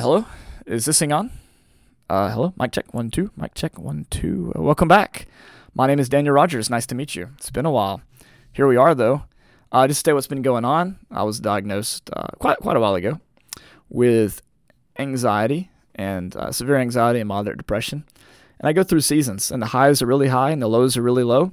Hello, 0.00 0.26
is 0.64 0.84
this 0.84 1.00
thing 1.00 1.10
on? 1.10 1.32
Uh, 2.08 2.30
hello, 2.30 2.54
mic 2.56 2.70
check 2.70 2.94
one 2.94 3.10
two, 3.10 3.32
mic 3.36 3.52
check 3.54 3.76
one 3.80 4.06
two. 4.10 4.52
Uh, 4.56 4.62
welcome 4.62 4.86
back. 4.86 5.26
My 5.74 5.88
name 5.88 5.98
is 5.98 6.08
Daniel 6.08 6.34
Rogers. 6.34 6.70
Nice 6.70 6.86
to 6.86 6.94
meet 6.94 7.16
you. 7.16 7.30
It's 7.36 7.50
been 7.50 7.66
a 7.66 7.70
while. 7.72 8.00
Here 8.52 8.68
we 8.68 8.76
are, 8.76 8.94
though. 8.94 9.24
Uh, 9.72 9.88
just 9.88 10.04
to 10.04 10.10
say 10.10 10.12
what's 10.12 10.28
been 10.28 10.42
going 10.42 10.64
on. 10.64 11.00
I 11.10 11.24
was 11.24 11.40
diagnosed 11.40 12.10
uh, 12.12 12.28
quite 12.38 12.58
quite 12.58 12.76
a 12.76 12.80
while 12.80 12.94
ago 12.94 13.18
with 13.88 14.40
anxiety 15.00 15.68
and 15.96 16.36
uh, 16.36 16.52
severe 16.52 16.76
anxiety 16.76 17.18
and 17.18 17.26
moderate 17.26 17.58
depression. 17.58 18.04
And 18.60 18.68
I 18.68 18.72
go 18.74 18.84
through 18.84 19.00
seasons, 19.00 19.50
and 19.50 19.60
the 19.60 19.66
highs 19.66 20.00
are 20.00 20.06
really 20.06 20.28
high 20.28 20.52
and 20.52 20.62
the 20.62 20.68
lows 20.68 20.96
are 20.96 21.02
really 21.02 21.24
low. 21.24 21.50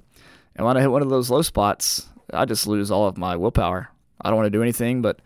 And 0.56 0.68
when 0.68 0.78
I 0.78 0.82
hit 0.82 0.92
one 0.92 1.02
of 1.02 1.10
those 1.10 1.32
low 1.32 1.42
spots, 1.42 2.10
I 2.32 2.46
just 2.46 2.68
lose 2.68 2.92
all 2.92 3.08
of 3.08 3.18
my 3.18 3.36
willpower. 3.38 3.90
I 4.22 4.30
don't 4.30 4.38
want 4.38 4.46
to 4.46 4.56
do 4.56 4.62
anything 4.62 5.02
but 5.02 5.20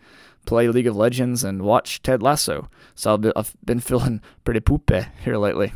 play 0.46 0.68
League 0.68 0.86
of 0.86 0.96
Legends 0.96 1.44
and 1.44 1.62
watch 1.62 2.02
Ted 2.02 2.22
Lasso. 2.22 2.68
So 2.94 3.32
I've 3.36 3.54
been 3.64 3.80
feeling 3.90 4.20
pretty 4.44 4.60
poopy 4.60 5.06
here 5.22 5.36
lately. 5.36 5.72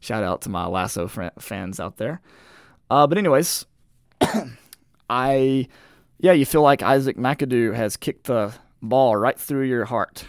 Shout 0.00 0.24
out 0.24 0.42
to 0.42 0.48
my 0.48 0.66
Lasso 0.66 1.08
fans 1.38 1.80
out 1.80 1.96
there. 1.96 2.20
Uh, 2.90 3.06
but 3.06 3.18
anyways, 3.18 3.66
I 5.10 5.68
yeah, 6.18 6.32
you 6.32 6.46
feel 6.46 6.62
like 6.62 6.82
Isaac 6.82 7.16
McAdoo 7.16 7.74
has 7.74 7.96
kicked 7.96 8.24
the 8.24 8.54
ball 8.80 9.16
right 9.16 9.38
through 9.38 9.64
your 9.64 9.84
heart. 9.84 10.24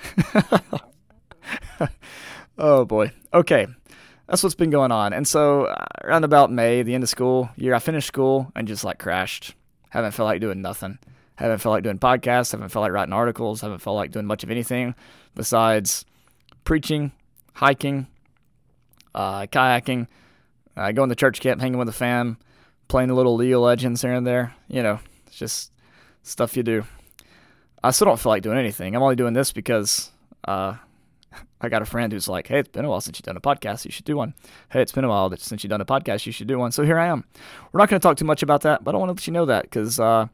oh 2.57 2.85
boy. 2.85 3.11
Okay. 3.33 3.67
That's 4.27 4.43
what's 4.43 4.55
been 4.55 4.69
going 4.69 4.91
on. 4.91 5.13
And 5.13 5.25
so 5.25 5.65
uh, 5.65 5.85
around 6.03 6.25
about 6.25 6.51
May, 6.51 6.83
the 6.83 6.93
end 6.93 7.03
of 7.03 7.09
school 7.09 7.49
year, 7.55 7.73
I 7.73 7.79
finished 7.79 8.07
school 8.07 8.51
and 8.55 8.67
just 8.67 8.83
like 8.83 8.99
crashed. 8.99 9.55
Haven't 9.89 10.11
felt 10.11 10.25
like 10.25 10.41
doing 10.41 10.61
nothing. 10.61 10.99
Haven't 11.37 11.59
felt 11.59 11.73
like 11.73 11.83
doing 11.83 11.99
podcasts. 11.99 12.51
Haven't 12.51 12.69
felt 12.69 12.83
like 12.83 12.91
writing 12.91 13.13
articles. 13.13 13.61
Haven't 13.61 13.79
felt 13.79 13.95
like 13.95 14.11
doing 14.11 14.25
much 14.25 14.43
of 14.43 14.51
anything 14.51 14.95
besides 15.35 16.03
preaching, 16.63 17.11
hiking, 17.53 18.07
uh, 19.15 19.41
kayaking, 19.47 20.07
uh, 20.75 20.91
going 20.91 21.09
to 21.09 21.15
church 21.15 21.39
camp, 21.39 21.61
hanging 21.61 21.77
with 21.77 21.87
the 21.87 21.93
fam, 21.93 22.37
playing 22.87 23.09
a 23.09 23.13
little 23.13 23.35
League 23.35 23.53
of 23.53 23.61
Legends 23.61 24.01
here 24.01 24.13
and 24.13 24.25
there. 24.25 24.55
You 24.67 24.81
know, 24.81 24.99
it's 25.27 25.37
just 25.37 25.71
stuff 26.23 26.57
you 26.57 26.63
do. 26.63 26.83
I 27.83 27.91
still 27.91 28.05
don't 28.05 28.19
feel 28.19 28.31
like 28.31 28.43
doing 28.43 28.57
anything. 28.57 28.95
I'm 28.95 29.03
only 29.03 29.15
doing 29.15 29.33
this 29.33 29.51
because 29.51 30.11
uh, 30.47 30.75
I 31.61 31.69
got 31.69 31.83
a 31.83 31.85
friend 31.85 32.11
who's 32.11 32.27
like, 32.27 32.47
"Hey, 32.47 32.59
it's 32.59 32.69
been 32.69 32.85
a 32.85 32.89
while 32.89 33.01
since 33.01 33.19
you've 33.19 33.25
done 33.25 33.37
a 33.37 33.41
podcast. 33.41 33.85
You 33.85 33.91
should 33.91 34.05
do 34.05 34.17
one." 34.17 34.33
Hey, 34.69 34.81
it's 34.81 34.91
been 34.91 35.03
a 35.03 35.09
while 35.09 35.29
since 35.37 35.63
you've 35.63 35.69
done 35.69 35.81
a 35.81 35.85
podcast. 35.85 36.25
You 36.25 36.31
should 36.31 36.47
do 36.47 36.57
one. 36.57 36.71
So 36.71 36.83
here 36.83 36.97
I 36.97 37.07
am. 37.07 37.25
We're 37.71 37.79
not 37.79 37.89
going 37.89 37.99
to 37.99 38.03
talk 38.03 38.17
too 38.17 38.25
much 38.25 38.41
about 38.43 38.61
that, 38.61 38.83
but 38.83 38.95
I 38.95 38.97
want 38.97 39.09
to 39.09 39.13
let 39.13 39.27
you 39.27 39.33
know 39.33 39.45
that 39.45 39.63
because 39.63 39.99
uh, 39.99 40.27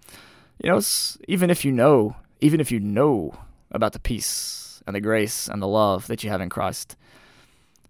you 0.62 0.70
know, 0.70 0.82
even 1.28 1.50
if 1.50 1.66
you 1.66 1.72
know, 1.72 2.16
even 2.42 2.59
if 2.59 2.72
you 2.72 2.80
know 2.80 3.38
about 3.72 3.94
the 3.94 4.00
peace 4.00 4.84
and 4.86 4.95
the 4.95 5.02
grace 5.02 5.48
and 5.48 5.62
the 5.62 5.68
love 5.68 6.08
that 6.08 6.23
you 6.23 6.30
have 6.30 6.42
in 6.42 6.50
Christ, 6.50 6.95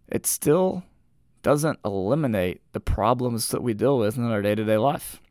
it 0.08 0.26
still 0.26 0.84
doesn't 1.42 1.80
eliminate 1.84 2.62
the 2.72 2.80
problems 2.80 3.50
that 3.50 3.62
we 3.62 3.74
deal 3.74 3.98
with 3.98 4.18
in 4.18 4.32
our 4.32 4.42
day 4.42 4.56
to 4.56 4.64
day 4.64 4.78
life. 4.78 5.22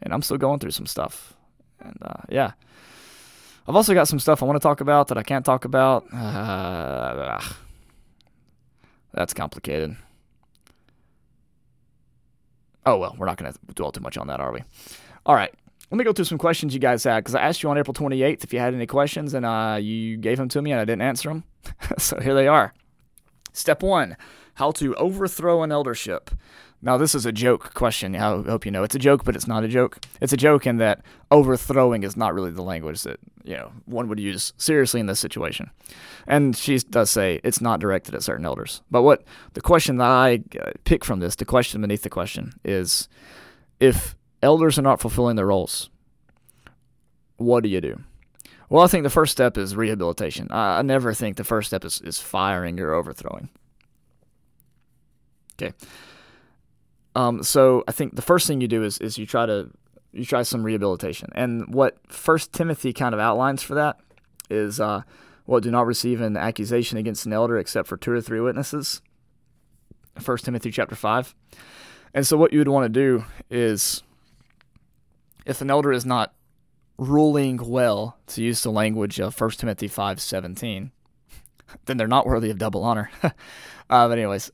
And 0.00 0.12
I'm 0.12 0.22
still 0.22 0.38
going 0.38 0.58
through 0.58 0.70
some 0.70 0.86
stuff. 0.86 1.34
And 1.80 1.96
uh, 2.00 2.22
yeah. 2.28 2.52
I've 3.68 3.74
also 3.74 3.94
got 3.94 4.06
some 4.06 4.20
stuff 4.20 4.42
I 4.42 4.46
want 4.46 4.56
to 4.56 4.62
talk 4.62 4.80
about 4.80 5.08
that 5.08 5.18
I 5.18 5.22
can't 5.22 5.44
talk 5.44 5.64
about. 5.64 6.12
Uh, 6.12 7.40
that's 9.12 9.34
complicated. 9.34 9.96
Oh, 12.84 12.98
well, 12.98 13.16
we're 13.18 13.26
not 13.26 13.36
going 13.36 13.52
to 13.52 13.58
dwell 13.74 13.90
too 13.90 14.00
much 14.00 14.16
on 14.16 14.28
that, 14.28 14.38
are 14.38 14.52
we? 14.52 14.62
All 15.26 15.34
right 15.34 15.52
let 15.90 15.98
me 15.98 16.04
go 16.04 16.12
through 16.12 16.24
some 16.24 16.38
questions 16.38 16.74
you 16.74 16.80
guys 16.80 17.04
had 17.04 17.20
because 17.20 17.34
I 17.34 17.42
asked 17.42 17.62
you 17.62 17.70
on 17.70 17.78
April 17.78 17.94
28th 17.94 18.42
if 18.42 18.52
you 18.52 18.58
had 18.58 18.74
any 18.74 18.86
questions 18.86 19.34
and 19.34 19.46
uh, 19.46 19.78
you 19.80 20.16
gave 20.16 20.36
them 20.36 20.48
to 20.48 20.62
me 20.62 20.72
and 20.72 20.80
I 20.80 20.84
didn't 20.84 21.02
answer 21.02 21.28
them. 21.28 21.44
so 21.98 22.20
here 22.20 22.34
they 22.34 22.48
are. 22.48 22.74
Step 23.52 23.82
one 23.82 24.16
How 24.54 24.70
to 24.72 24.94
overthrow 24.96 25.62
an 25.62 25.72
eldership. 25.72 26.30
Now, 26.82 26.98
this 26.98 27.14
is 27.14 27.24
a 27.24 27.32
joke 27.32 27.72
question. 27.72 28.14
I 28.14 28.18
hope 28.18 28.66
you 28.66 28.70
know 28.70 28.82
it's 28.82 28.94
a 28.94 28.98
joke, 28.98 29.24
but 29.24 29.34
it's 29.34 29.46
not 29.46 29.64
a 29.64 29.68
joke. 29.68 29.98
It's 30.20 30.32
a 30.32 30.36
joke 30.36 30.66
in 30.66 30.76
that 30.76 31.00
overthrowing 31.30 32.02
is 32.02 32.16
not 32.16 32.34
really 32.34 32.50
the 32.50 32.62
language 32.62 33.02
that 33.02 33.18
you 33.44 33.56
know 33.56 33.72
one 33.86 34.08
would 34.08 34.20
use 34.20 34.52
seriously 34.58 35.00
in 35.00 35.06
this 35.06 35.18
situation. 35.18 35.70
And 36.26 36.56
she 36.56 36.78
does 36.78 37.10
say 37.10 37.40
it's 37.42 37.60
not 37.60 37.80
directed 37.80 38.14
at 38.14 38.22
certain 38.22 38.44
elders. 38.44 38.82
But 38.90 39.02
what 39.02 39.24
the 39.54 39.62
question 39.62 39.96
that 39.96 40.08
I 40.08 40.42
uh, 40.60 40.72
pick 40.84 41.04
from 41.04 41.20
this, 41.20 41.36
the 41.36 41.44
question 41.44 41.80
beneath 41.80 42.02
the 42.02 42.10
question, 42.10 42.52
is 42.62 43.08
if 43.80 44.14
elders 44.42 44.78
are 44.78 44.82
not 44.82 45.00
fulfilling 45.00 45.36
their 45.36 45.46
roles, 45.46 45.90
what 47.36 47.62
do 47.62 47.68
you 47.68 47.80
do? 47.80 48.00
Well, 48.68 48.82
I 48.82 48.88
think 48.88 49.04
the 49.04 49.10
first 49.10 49.32
step 49.32 49.56
is 49.56 49.76
rehabilitation. 49.76 50.48
I, 50.50 50.78
I 50.78 50.82
never 50.82 51.14
think 51.14 51.36
the 51.36 51.44
first 51.44 51.68
step 51.68 51.84
is, 51.84 52.00
is 52.00 52.18
firing 52.18 52.80
or 52.80 52.94
overthrowing. 52.94 53.48
Okay. 55.54 55.72
Um, 57.14 57.42
so 57.42 57.84
I 57.88 57.92
think 57.92 58.16
the 58.16 58.22
first 58.22 58.46
thing 58.46 58.60
you 58.60 58.68
do 58.68 58.82
is, 58.82 58.98
is 58.98 59.16
you 59.16 59.26
try 59.26 59.46
to 59.46 59.70
you 60.12 60.24
try 60.24 60.42
some 60.42 60.64
rehabilitation. 60.64 61.28
And 61.34 61.74
what 61.74 61.98
First 62.08 62.52
Timothy 62.52 62.92
kind 62.92 63.14
of 63.14 63.20
outlines 63.20 63.62
for 63.62 63.74
that 63.74 63.98
is 64.48 64.80
uh, 64.80 65.02
well, 65.46 65.60
do 65.60 65.70
not 65.70 65.86
receive 65.86 66.20
an 66.20 66.36
accusation 66.36 66.98
against 66.98 67.26
an 67.26 67.32
elder 67.32 67.58
except 67.58 67.86
for 67.86 67.96
two 67.96 68.12
or 68.12 68.20
three 68.20 68.40
witnesses. 68.40 69.02
First 70.18 70.44
Timothy 70.44 70.70
chapter 70.70 70.94
five. 70.94 71.34
And 72.14 72.26
so 72.26 72.36
what 72.36 72.52
you 72.52 72.58
would 72.58 72.68
want 72.68 72.84
to 72.84 72.88
do 72.88 73.24
is 73.50 74.02
if 75.46 75.60
an 75.60 75.70
elder 75.70 75.92
is 75.92 76.04
not 76.04 76.34
ruling 76.98 77.58
well, 77.58 78.18
to 78.26 78.42
use 78.42 78.62
the 78.62 78.70
language 78.70 79.20
of 79.20 79.38
1 79.38 79.50
Timothy 79.52 79.88
5:17, 79.88 80.90
then 81.86 81.96
they're 81.96 82.08
not 82.08 82.26
worthy 82.26 82.50
of 82.50 82.58
double 82.58 82.82
honor. 82.82 83.10
uh, 83.22 83.32
but 83.88 84.18
anyways, 84.18 84.50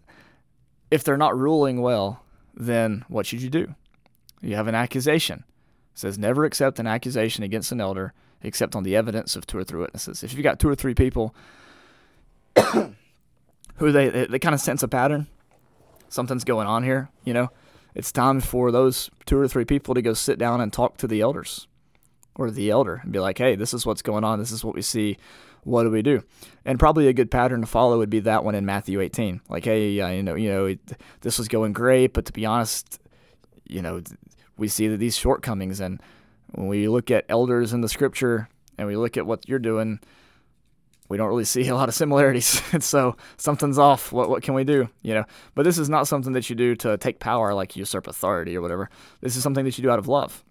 if 0.90 1.02
they're 1.02 1.16
not 1.16 1.36
ruling 1.36 1.80
well, 1.80 2.22
then 2.54 3.04
what 3.08 3.26
should 3.26 3.42
you 3.42 3.50
do? 3.50 3.74
You 4.40 4.56
have 4.56 4.68
an 4.68 4.74
accusation. 4.74 5.44
It 5.92 5.98
says 5.98 6.18
never 6.18 6.44
accept 6.44 6.78
an 6.78 6.86
accusation 6.86 7.42
against 7.42 7.72
an 7.72 7.80
elder 7.80 8.12
except 8.42 8.74
on 8.74 8.82
the 8.82 8.96
evidence 8.96 9.36
of 9.36 9.46
two 9.46 9.56
or 9.56 9.64
three 9.64 9.80
witnesses. 9.80 10.22
If 10.22 10.34
you've 10.34 10.42
got 10.42 10.58
two 10.58 10.68
or 10.68 10.74
three 10.74 10.94
people 10.94 11.34
who 13.76 13.92
they, 13.92 14.08
they, 14.08 14.26
they 14.26 14.38
kind 14.38 14.54
of 14.54 14.60
sense 14.60 14.82
a 14.82 14.88
pattern, 14.88 15.28
something's 16.08 16.44
going 16.44 16.66
on 16.66 16.82
here, 16.82 17.08
you 17.24 17.32
know, 17.32 17.50
it's 17.94 18.12
time 18.12 18.40
for 18.40 18.70
those 18.70 19.10
two 19.26 19.38
or 19.38 19.48
three 19.48 19.64
people 19.64 19.94
to 19.94 20.02
go 20.02 20.14
sit 20.14 20.38
down 20.38 20.60
and 20.60 20.72
talk 20.72 20.96
to 20.98 21.06
the 21.06 21.20
elders 21.20 21.66
or 22.34 22.50
the 22.50 22.70
elder 22.70 23.00
and 23.02 23.12
be 23.12 23.18
like, 23.18 23.38
hey, 23.38 23.54
this 23.54 23.74
is 23.74 23.84
what's 23.84 24.02
going 24.02 24.24
on. 24.24 24.38
This 24.38 24.52
is 24.52 24.64
what 24.64 24.74
we 24.74 24.82
see. 24.82 25.18
What 25.64 25.84
do 25.84 25.90
we 25.90 26.02
do? 26.02 26.22
And 26.64 26.78
probably 26.78 27.06
a 27.06 27.12
good 27.12 27.30
pattern 27.30 27.60
to 27.60 27.66
follow 27.66 27.98
would 27.98 28.10
be 28.10 28.20
that 28.20 28.44
one 28.44 28.54
in 28.54 28.66
Matthew 28.66 29.00
18. 29.00 29.42
Like, 29.48 29.64
hey, 29.64 30.00
uh, 30.00 30.08
you 30.08 30.22
know, 30.22 30.34
you 30.34 30.50
know, 30.50 30.76
this 31.20 31.38
was 31.38 31.48
going 31.48 31.72
great, 31.72 32.12
but 32.14 32.24
to 32.24 32.32
be 32.32 32.46
honest, 32.46 32.98
you 33.68 33.82
know, 33.82 34.02
we 34.56 34.68
see 34.68 34.88
that 34.88 34.96
these 34.96 35.16
shortcomings, 35.16 35.80
and 35.80 36.02
when 36.52 36.66
we 36.66 36.88
look 36.88 37.10
at 37.10 37.24
elders 37.28 37.72
in 37.72 37.80
the 37.80 37.88
scripture 37.88 38.48
and 38.76 38.88
we 38.88 38.96
look 38.96 39.16
at 39.16 39.26
what 39.26 39.48
you're 39.48 39.58
doing, 39.58 40.00
we 41.08 41.16
don't 41.16 41.28
really 41.28 41.44
see 41.56 41.68
a 41.68 41.74
lot 41.74 41.88
of 41.88 41.94
similarities. 41.94 42.62
and 42.72 42.82
so 42.82 43.16
something's 43.36 43.78
off. 43.78 44.12
What 44.12 44.28
what 44.28 44.42
can 44.42 44.54
we 44.54 44.64
do? 44.64 44.88
You 45.02 45.14
know. 45.14 45.24
But 45.54 45.64
this 45.64 45.78
is 45.78 45.88
not 45.88 46.08
something 46.08 46.32
that 46.32 46.48
you 46.50 46.56
do 46.56 46.74
to 46.76 46.96
take 46.96 47.18
power, 47.18 47.54
like 47.54 47.76
usurp 47.76 48.06
authority 48.06 48.56
or 48.56 48.60
whatever. 48.60 48.90
This 49.20 49.36
is 49.36 49.42
something 49.42 49.64
that 49.64 49.78
you 49.78 49.82
do 49.82 49.90
out 49.90 49.98
of 49.98 50.08
love, 50.08 50.44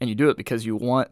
and 0.00 0.08
you 0.08 0.14
do 0.14 0.28
it 0.30 0.36
because 0.36 0.66
you 0.66 0.76
want 0.76 1.08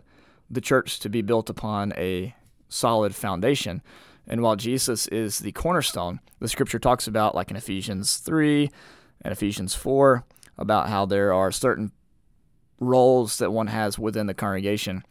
the 0.50 0.60
church 0.60 1.00
to 1.00 1.08
be 1.08 1.22
built 1.22 1.48
upon 1.50 1.92
a 1.96 2.34
solid 2.68 3.14
foundation. 3.14 3.82
And 4.26 4.40
while 4.40 4.56
Jesus 4.56 5.06
is 5.08 5.40
the 5.40 5.52
cornerstone, 5.52 6.20
the 6.40 6.48
scripture 6.48 6.78
talks 6.78 7.06
about, 7.06 7.34
like 7.34 7.50
in 7.50 7.56
Ephesians 7.56 8.16
3 8.16 8.70
and 9.22 9.32
Ephesians 9.32 9.74
4, 9.74 10.24
about 10.56 10.88
how 10.88 11.04
there 11.04 11.32
are 11.32 11.52
certain 11.52 11.92
roles 12.80 13.38
that 13.38 13.52
one 13.52 13.66
has 13.66 13.98
within 13.98 14.26
the 14.26 14.34
congregation 14.34 15.04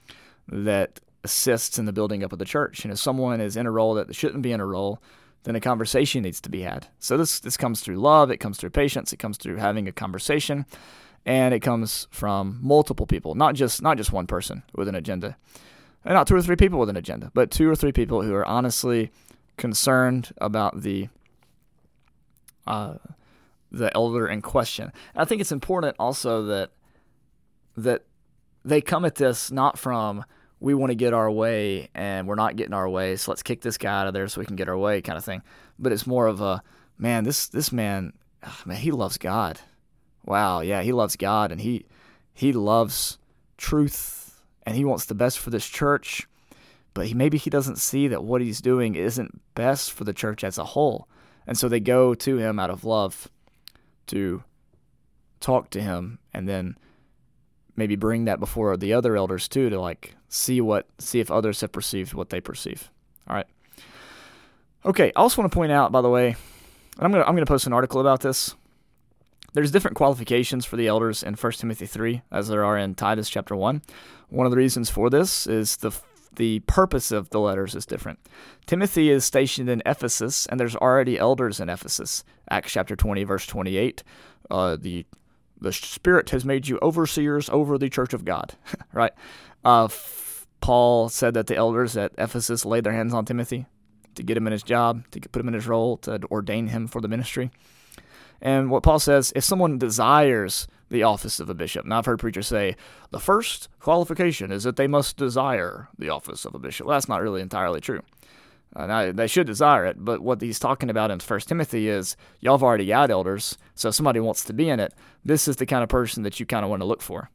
that 0.48 1.00
assists 1.24 1.80
in 1.80 1.86
the 1.86 1.94
building 1.94 2.24
up 2.24 2.34
of 2.34 2.40
the 2.40 2.46
church. 2.46 2.84
And 2.84 2.92
if 2.92 3.00
someone 3.00 3.40
is 3.42 3.56
in 3.56 3.66
a 3.66 3.72
role 3.72 3.94
that 3.96 4.14
shouldn't 4.16 4.44
be 4.44 4.52
in 4.52 4.60
a 4.60 4.66
role, 4.66 5.02
then 5.44 5.56
a 5.56 5.60
conversation 5.60 6.24
needs 6.24 6.42
to 6.42 6.50
be 6.50 6.62
had. 6.62 6.88
So 7.00 7.18
this 7.18 7.40
this 7.40 7.58
comes 7.58 7.82
through 7.82 7.98
love, 7.98 8.32
it 8.32 8.38
comes 8.38 8.58
through 8.58 8.72
patience, 8.72 9.14
it 9.14 9.18
comes 9.18 9.38
through 9.38 9.58
having 9.58 9.88
a 9.88 9.92
conversation, 9.92 10.66
and 11.26 11.54
it 11.54 11.60
comes 11.60 12.08
from 12.12 12.60
multiple 12.62 13.06
people, 13.06 13.36
not 13.36 13.56
just 13.56 13.82
not 13.82 13.98
just 13.98 14.12
one 14.12 14.28
person 14.28 14.64
with 14.76 14.88
an 14.88 14.96
agenda. 14.96 15.38
And 16.06 16.16
not 16.16 16.28
two 16.28 16.36
or 16.36 16.42
three 16.42 16.58
people 16.58 16.80
with 16.80 16.90
an 16.90 16.98
agenda, 16.98 17.32
but 17.34 17.50
two 17.50 17.70
or 17.70 17.76
three 17.76 17.94
people 17.94 18.24
who 18.24 18.34
are 18.34 18.46
honestly 18.46 19.10
concerned 19.56 20.34
about 20.38 20.82
the 20.82 21.08
uh, 22.68 22.96
the 23.72 23.94
elder 23.96 24.28
in 24.28 24.42
question. 24.42 24.92
And 25.14 25.22
I 25.22 25.26
think 25.26 25.42
it's 25.42 25.52
important 25.52 25.96
also 26.00 26.44
that 26.44 26.72
that 27.78 28.04
they 28.66 28.82
come 28.82 29.06
at 29.06 29.16
this 29.16 29.52
not 29.52 29.78
from 29.80 30.26
we 30.64 30.74
want 30.74 30.92
to 30.92 30.96
get 30.96 31.14
our 31.14 31.30
way 31.30 31.90
and 31.94 32.26
we're 32.26 32.36
not 32.36 32.56
getting 32.56 32.74
our 32.74 32.88
way, 32.88 33.18
so 33.18 33.30
let's 33.30 33.44
kick 33.44 33.60
this 33.60 33.78
guy 33.78 34.00
out 34.00 34.08
of 34.08 34.14
there 34.14 34.30
so 34.30 34.40
we 34.40 34.46
can 34.46 34.56
get 34.56 34.70
our 34.70 34.78
way 34.78 35.02
kind 35.02 35.18
of 35.18 35.26
thing. 35.26 35.44
But 35.78 35.92
it's 35.92 36.08
more 36.08 36.26
of 36.26 36.40
a 36.40 36.64
man, 36.98 37.26
this 37.26 37.50
this 37.50 37.74
man, 37.74 38.14
ah, 38.42 38.62
man, 38.66 38.78
he 38.78 38.92
loves 38.92 39.18
God. 39.18 39.60
Wow, 40.24 40.62
yeah, 40.62 40.82
he 40.82 40.94
loves 40.94 41.18
God 41.18 41.52
and 41.52 41.60
he 41.60 41.86
he 42.34 42.54
loves 42.54 43.18
truth 43.58 44.42
and 44.66 44.78
he 44.78 44.86
wants 44.86 45.04
the 45.04 45.16
best 45.16 45.38
for 45.38 45.50
this 45.50 45.68
church. 45.68 46.28
but 46.94 47.08
he, 47.08 47.14
maybe 47.14 47.38
he 47.38 47.50
doesn't 47.50 47.78
see 47.78 48.08
that 48.08 48.24
what 48.24 48.40
he's 48.40 48.62
doing 48.62 48.96
isn't 48.96 49.42
best 49.56 49.92
for 49.92 50.06
the 50.06 50.14
church 50.14 50.46
as 50.46 50.58
a 50.58 50.64
whole. 50.64 51.10
And 51.46 51.58
so 51.58 51.68
they 51.68 51.82
go 51.82 52.14
to 52.14 52.38
him 52.38 52.58
out 52.58 52.70
of 52.70 52.86
love 52.86 53.28
to 54.08 54.44
talk 55.42 55.70
to 55.72 55.82
him 55.82 56.20
and 56.34 56.48
then 56.48 56.78
maybe 57.76 57.96
bring 57.96 58.26
that 58.26 58.40
before 58.40 58.78
the 58.78 58.94
other 58.94 59.16
elders 59.16 59.48
too 59.48 59.70
to 59.70 59.80
like 59.80 60.16
see 60.30 60.62
what 60.62 60.88
see 61.00 61.20
if 61.20 61.32
others 61.32 61.62
have 61.62 61.72
perceived 61.72 62.14
what 62.14 62.30
they 62.30 62.42
perceive. 62.42 62.90
All 63.28 63.36
right. 63.36 63.48
Okay, 64.86 65.12
I 65.16 65.20
also 65.20 65.42
want 65.42 65.52
to 65.52 65.56
point 65.56 65.72
out 65.72 65.92
by 65.92 66.02
the 66.02 66.10
way, 66.10 66.36
I'm 67.00 67.12
going 67.12 67.24
to 67.24 67.28
I'm 67.28 67.36
to 67.38 67.46
post 67.46 67.68
an 67.68 67.74
article 67.74 68.02
about 68.02 68.22
this. 68.22 68.56
There's 69.54 69.72
different 69.72 69.96
qualifications 69.96 70.66
for 70.66 70.78
the 70.78 70.88
elders 70.88 71.22
in 71.22 71.36
1 71.36 71.52
Timothy 71.54 71.86
3 71.86 72.24
as 72.32 72.48
there 72.48 72.66
are 72.66 72.78
in 72.78 72.96
Titus 72.96 73.30
chapter 73.30 73.56
1. 73.56 73.84
One 74.30 74.48
of 74.48 74.52
the 74.52 74.58
reasons 74.58 74.90
for 74.90 75.10
this 75.10 75.46
is 75.46 75.78
the 75.78 75.92
the 76.36 76.60
purpose 76.62 77.12
of 77.12 77.30
the 77.30 77.40
letters 77.40 77.76
is 77.76 77.86
different. 77.86 78.20
Timothy 78.66 79.12
is 79.12 79.24
stationed 79.24 79.70
in 79.70 79.84
Ephesus, 79.86 80.48
and 80.48 80.60
there's 80.60 80.76
already 80.76 81.20
elders 81.20 81.60
in 81.60 81.70
Ephesus. 81.70 82.24
Acts 82.50 82.72
chapter 82.72 82.96
20, 82.96 83.24
verse 83.24 83.46
28. 83.46 84.04
Uh, 84.50 84.76
the 84.80 85.06
the 85.64 85.74
Spirit 85.74 86.30
has 86.30 86.46
made 86.46 86.68
you 86.68 86.78
overseers 86.82 87.50
over 87.50 87.78
the 87.78 87.90
church 87.90 88.14
of 88.14 88.26
God, 88.26 88.54
right? 88.94 89.14
Uh, 89.66 89.88
Paul 90.62 91.10
said 91.10 91.34
that 91.34 91.48
the 91.48 91.56
elders 91.56 91.98
at 91.98 92.14
Ephesus 92.18 92.66
laid 92.66 92.84
their 92.84 92.94
hands 92.94 93.14
on 93.14 93.26
Timothy 93.26 93.66
to 94.16 94.24
get 94.24 94.38
him 94.38 94.48
in 94.48 94.54
his 94.54 94.64
job, 94.64 95.04
to 95.12 95.20
put 95.20 95.42
him 95.42 95.48
in 95.48 95.54
his 95.54 95.68
role, 95.68 95.98
to 95.98 96.22
ordain 96.30 96.68
him 96.68 96.88
for 96.88 97.02
the 97.02 97.08
ministry. 97.08 97.52
And 98.42 98.70
what 98.70 98.84
Paul 98.84 99.00
says, 99.00 99.34
if 99.36 99.44
someone 99.44 99.78
desires 99.78 100.68
the 100.90 101.04
office 101.04 101.40
of 101.40 101.50
a 101.50 101.54
bishop, 101.54 101.86
now 101.86 102.00
I've 102.00 102.06
heard 102.06 102.20
preachers 102.20 102.48
say 102.48 102.76
the 103.12 103.20
first 103.20 103.70
qualification 103.80 104.52
is 104.52 104.64
that 104.64 104.76
they 104.76 104.88
must 104.88 105.18
desire 105.18 105.88
the 105.98 106.10
office 106.10 106.46
of 106.46 106.54
a 106.54 106.60
bishop. 106.60 106.86
Well, 106.86 106.96
that's 106.96 107.10
not 107.10 107.22
really 107.22 107.42
entirely 107.42 107.82
true. 107.82 108.02
Uh, 108.76 108.88
now, 108.88 109.12
they 109.12 109.28
should 109.28 109.46
desire 109.46 109.86
it, 109.86 110.04
but 110.04 110.22
what 110.22 110.42
he's 110.42 110.58
talking 110.58 110.90
about 110.90 111.12
in 111.12 111.20
First 111.20 111.48
Timothy 111.48 111.88
is 111.88 112.16
y'all 112.40 112.56
have 112.56 112.64
already 112.64 112.88
got 112.88 113.12
elders, 113.12 113.58
so 113.76 113.90
if 113.90 113.96
somebody 113.96 114.20
wants 114.20 114.44
to 114.46 114.54
be 114.54 114.70
in 114.70 114.80
it, 114.80 114.94
this 115.24 115.48
is 115.48 115.58
the 115.58 115.66
kind 115.66 115.84
of 115.84 115.90
person 115.90 116.24
that 116.24 116.40
you 116.40 116.46
kind 116.46 116.64
of 116.64 116.72
want 116.72 116.82
to 116.82 116.88
look 116.88 117.02
for. 117.02 117.30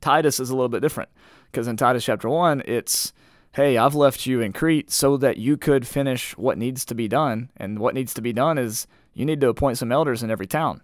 Titus 0.00 0.38
is 0.38 0.50
a 0.50 0.54
little 0.54 0.68
bit 0.68 0.80
different 0.80 1.10
because 1.50 1.66
in 1.66 1.76
Titus 1.76 2.04
chapter 2.04 2.28
1, 2.28 2.62
it's 2.66 3.12
hey, 3.52 3.76
I've 3.76 3.94
left 3.94 4.26
you 4.26 4.40
in 4.40 4.52
Crete 4.52 4.90
so 4.90 5.16
that 5.16 5.38
you 5.38 5.56
could 5.56 5.86
finish 5.86 6.36
what 6.36 6.58
needs 6.58 6.84
to 6.84 6.94
be 6.94 7.08
done. 7.08 7.50
And 7.56 7.78
what 7.80 7.94
needs 7.94 8.14
to 8.14 8.22
be 8.22 8.32
done 8.32 8.58
is 8.58 8.86
you 9.14 9.24
need 9.24 9.40
to 9.40 9.48
appoint 9.48 9.78
some 9.78 9.90
elders 9.90 10.22
in 10.22 10.30
every 10.30 10.46
town. 10.46 10.80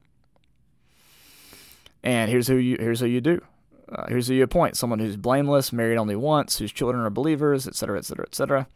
And 2.02 2.30
here's 2.30 2.48
who 2.48 2.56
you 2.56 2.76
here's 2.78 3.00
who 3.00 3.06
you 3.06 3.20
do. 3.20 3.40
Uh, 3.88 4.06
here's 4.08 4.26
who 4.26 4.34
you 4.34 4.42
appoint: 4.42 4.76
someone 4.76 4.98
who's 4.98 5.16
blameless, 5.16 5.72
married 5.72 5.96
only 5.96 6.16
once, 6.16 6.58
whose 6.58 6.72
children 6.72 7.04
are 7.04 7.10
believers, 7.10 7.66
etc., 7.66 7.98
etc., 7.98 8.26
etc. 8.26 8.66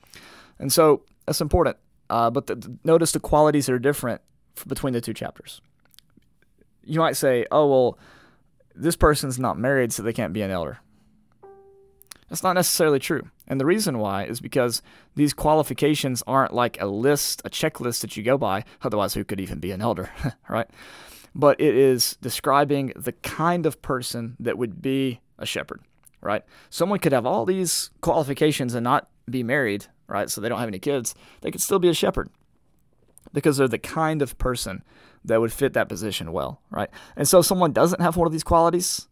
And 0.58 0.72
so 0.72 1.02
that's 1.26 1.40
important. 1.40 1.76
Uh, 2.10 2.30
but 2.30 2.46
the, 2.46 2.56
the, 2.56 2.76
notice 2.84 3.12
the 3.12 3.20
qualities 3.20 3.66
that 3.66 3.72
are 3.72 3.78
different 3.78 4.20
between 4.66 4.92
the 4.92 5.00
two 5.00 5.14
chapters. 5.14 5.60
You 6.84 7.00
might 7.00 7.16
say, 7.16 7.44
"Oh 7.50 7.66
well, 7.68 7.98
this 8.74 8.96
person's 8.96 9.38
not 9.38 9.58
married, 9.58 9.92
so 9.92 10.02
they 10.02 10.12
can't 10.12 10.32
be 10.32 10.42
an 10.42 10.50
elder." 10.50 10.78
That's 12.28 12.42
not 12.42 12.54
necessarily 12.54 12.98
true. 12.98 13.30
And 13.46 13.60
the 13.60 13.66
reason 13.66 13.98
why 13.98 14.24
is 14.24 14.40
because 14.40 14.82
these 15.14 15.32
qualifications 15.32 16.22
aren't 16.26 16.52
like 16.52 16.80
a 16.80 16.86
list, 16.86 17.40
a 17.44 17.50
checklist 17.50 18.02
that 18.02 18.16
you 18.16 18.22
go 18.22 18.36
by. 18.36 18.64
Otherwise, 18.82 19.14
who 19.14 19.24
could 19.24 19.40
even 19.40 19.60
be 19.60 19.70
an 19.70 19.80
elder, 19.80 20.10
right? 20.48 20.68
But 21.34 21.60
it 21.60 21.74
is 21.74 22.16
describing 22.20 22.92
the 22.96 23.12
kind 23.12 23.64
of 23.64 23.80
person 23.80 24.36
that 24.40 24.58
would 24.58 24.82
be 24.82 25.20
a 25.38 25.46
shepherd, 25.46 25.80
right? 26.20 26.44
Someone 26.68 26.98
could 26.98 27.12
have 27.12 27.26
all 27.26 27.46
these 27.46 27.90
qualifications 28.00 28.74
and 28.74 28.84
not 28.84 29.08
be 29.30 29.42
married, 29.42 29.86
right? 30.08 30.28
So 30.30 30.40
they 30.40 30.48
don't 30.48 30.58
have 30.58 30.68
any 30.68 30.78
kids. 30.78 31.14
They 31.42 31.50
could 31.50 31.60
still 31.60 31.78
be 31.78 31.88
a 31.88 31.94
shepherd 31.94 32.30
because 33.32 33.56
they're 33.56 33.68
the 33.68 33.78
kind 33.78 34.22
of 34.22 34.38
person 34.38 34.82
that 35.24 35.40
would 35.40 35.52
fit 35.52 35.74
that 35.74 35.88
position 35.88 36.32
well, 36.32 36.60
right? 36.70 36.90
And 37.16 37.28
so 37.28 37.40
if 37.40 37.46
someone 37.46 37.72
doesn't 37.72 38.00
have 38.00 38.16
one 38.16 38.26
of 38.26 38.32
these 38.32 38.44
qualities, 38.44 39.08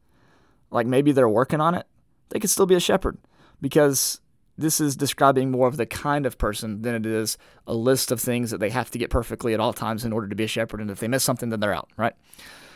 like 0.71 0.87
maybe 0.87 1.13
they're 1.13 1.29
working 1.29 1.61
on 1.61 1.75
it, 1.75 1.87
they 2.31 2.41
could 2.41 2.51
still 2.51 2.67
be 2.67 2.75
a 2.75 2.81
shepherd 2.81 3.19
because 3.61 4.21
this 4.59 4.81
is 4.81 4.97
describing 4.97 5.51
more 5.51 5.69
of 5.69 5.77
the 5.77 5.87
kind 5.87 6.25
of 6.25 6.39
person 6.39 6.83
than 6.83 6.95
it 6.95 7.05
is 7.05 7.37
a 7.67 7.75
list 7.75 8.11
of 8.11 8.21
things 8.21 8.51
that 8.51 8.59
they 8.59 8.71
have 8.71 8.91
to 8.91 8.99
get 8.99 9.11
perfectly 9.11 9.53
at 9.53 9.61
all 9.61 9.73
times 9.73 10.05
in 10.05 10.13
order 10.13 10.29
to 10.29 10.35
be 10.35 10.45
a 10.45 10.49
shepherd. 10.49 10.81
And 10.81 10.91
if 10.91 11.01
they 11.01 11.09
miss 11.09 11.23
something, 11.23 11.51
then 11.51 11.61
they're 11.61 11.75
out, 11.75 11.91
right? 11.97 12.15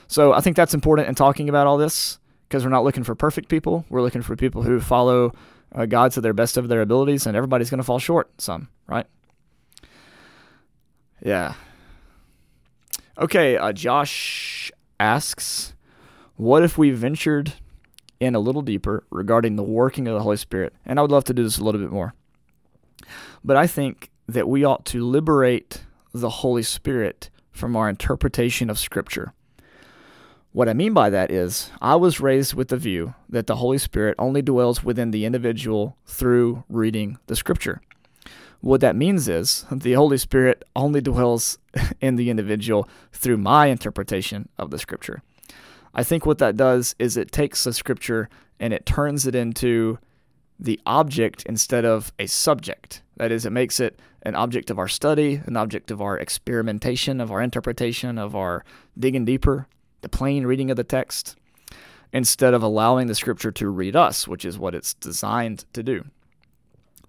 So 0.06 0.32
I 0.32 0.40
think 0.40 0.56
that's 0.56 0.74
important 0.74 1.08
in 1.08 1.14
talking 1.14 1.48
about 1.48 1.66
all 1.66 1.78
this 1.78 2.18
because 2.48 2.64
we're 2.64 2.70
not 2.70 2.84
looking 2.84 3.04
for 3.04 3.14
perfect 3.14 3.48
people. 3.48 3.86
We're 3.88 4.02
looking 4.02 4.22
for 4.22 4.36
people 4.36 4.62
who 4.62 4.80
follow 4.80 5.32
uh, 5.74 5.86
God 5.86 6.12
to 6.12 6.20
their 6.20 6.32
best 6.32 6.56
of 6.56 6.68
their 6.68 6.82
abilities, 6.82 7.26
and 7.26 7.36
everybody's 7.36 7.70
going 7.70 7.78
to 7.78 7.84
fall 7.84 7.98
short 7.98 8.30
some, 8.40 8.68
right? 8.86 9.06
Yeah. 11.22 11.54
Okay, 13.18 13.56
uh, 13.56 13.72
Josh 13.72 14.72
asks, 14.98 15.74
what 16.36 16.62
if 16.62 16.78
we 16.78 16.90
ventured 16.90 17.54
in 18.20 18.34
a 18.34 18.40
little 18.40 18.62
deeper 18.62 19.04
regarding 19.10 19.56
the 19.56 19.62
working 19.62 20.06
of 20.06 20.14
the 20.14 20.22
Holy 20.22 20.36
Spirit. 20.36 20.74
And 20.84 20.98
I 20.98 21.02
would 21.02 21.10
love 21.10 21.24
to 21.24 21.34
do 21.34 21.42
this 21.42 21.58
a 21.58 21.64
little 21.64 21.80
bit 21.80 21.90
more. 21.90 22.14
But 23.42 23.56
I 23.56 23.66
think 23.66 24.10
that 24.28 24.46
we 24.46 24.62
ought 24.62 24.84
to 24.86 25.04
liberate 25.04 25.82
the 26.12 26.28
Holy 26.28 26.62
Spirit 26.62 27.30
from 27.50 27.74
our 27.74 27.88
interpretation 27.88 28.68
of 28.68 28.78
Scripture. 28.78 29.32
What 30.52 30.68
I 30.68 30.72
mean 30.72 30.92
by 30.92 31.10
that 31.10 31.30
is, 31.30 31.70
I 31.80 31.94
was 31.94 32.20
raised 32.20 32.54
with 32.54 32.68
the 32.68 32.76
view 32.76 33.14
that 33.28 33.46
the 33.46 33.56
Holy 33.56 33.78
Spirit 33.78 34.16
only 34.18 34.42
dwells 34.42 34.82
within 34.82 35.12
the 35.12 35.24
individual 35.24 35.96
through 36.06 36.64
reading 36.68 37.18
the 37.28 37.36
Scripture. 37.36 37.80
What 38.60 38.80
that 38.80 38.96
means 38.96 39.28
is, 39.28 39.64
the 39.70 39.92
Holy 39.92 40.18
Spirit 40.18 40.64
only 40.74 41.00
dwells 41.00 41.58
in 42.00 42.16
the 42.16 42.30
individual 42.30 42.88
through 43.12 43.36
my 43.36 43.66
interpretation 43.66 44.48
of 44.58 44.72
the 44.72 44.78
Scripture. 44.78 45.22
I 45.94 46.02
think 46.02 46.26
what 46.26 46.38
that 46.38 46.56
does 46.56 46.96
is 46.98 47.16
it 47.16 47.32
takes 47.32 47.64
the 47.64 47.72
scripture 47.72 48.28
and 48.58 48.72
it 48.72 48.86
turns 48.86 49.26
it 49.26 49.34
into 49.34 49.98
the 50.58 50.80
object 50.86 51.42
instead 51.46 51.84
of 51.84 52.12
a 52.18 52.26
subject. 52.26 53.02
That 53.16 53.32
is, 53.32 53.46
it 53.46 53.50
makes 53.50 53.80
it 53.80 53.98
an 54.22 54.34
object 54.34 54.70
of 54.70 54.78
our 54.78 54.88
study, 54.88 55.40
an 55.46 55.56
object 55.56 55.90
of 55.90 56.00
our 56.00 56.18
experimentation, 56.18 57.20
of 57.20 57.32
our 57.32 57.40
interpretation, 57.40 58.18
of 58.18 58.36
our 58.36 58.64
digging 58.98 59.24
deeper, 59.24 59.66
the 60.02 60.08
plain 60.08 60.46
reading 60.46 60.70
of 60.70 60.76
the 60.76 60.84
text, 60.84 61.36
instead 62.12 62.54
of 62.54 62.62
allowing 62.62 63.06
the 63.06 63.14
scripture 63.14 63.52
to 63.52 63.68
read 63.68 63.94
us, 63.94 64.26
which 64.26 64.44
is 64.44 64.58
what 64.58 64.74
it's 64.74 64.94
designed 64.94 65.64
to 65.72 65.82
do. 65.82 66.04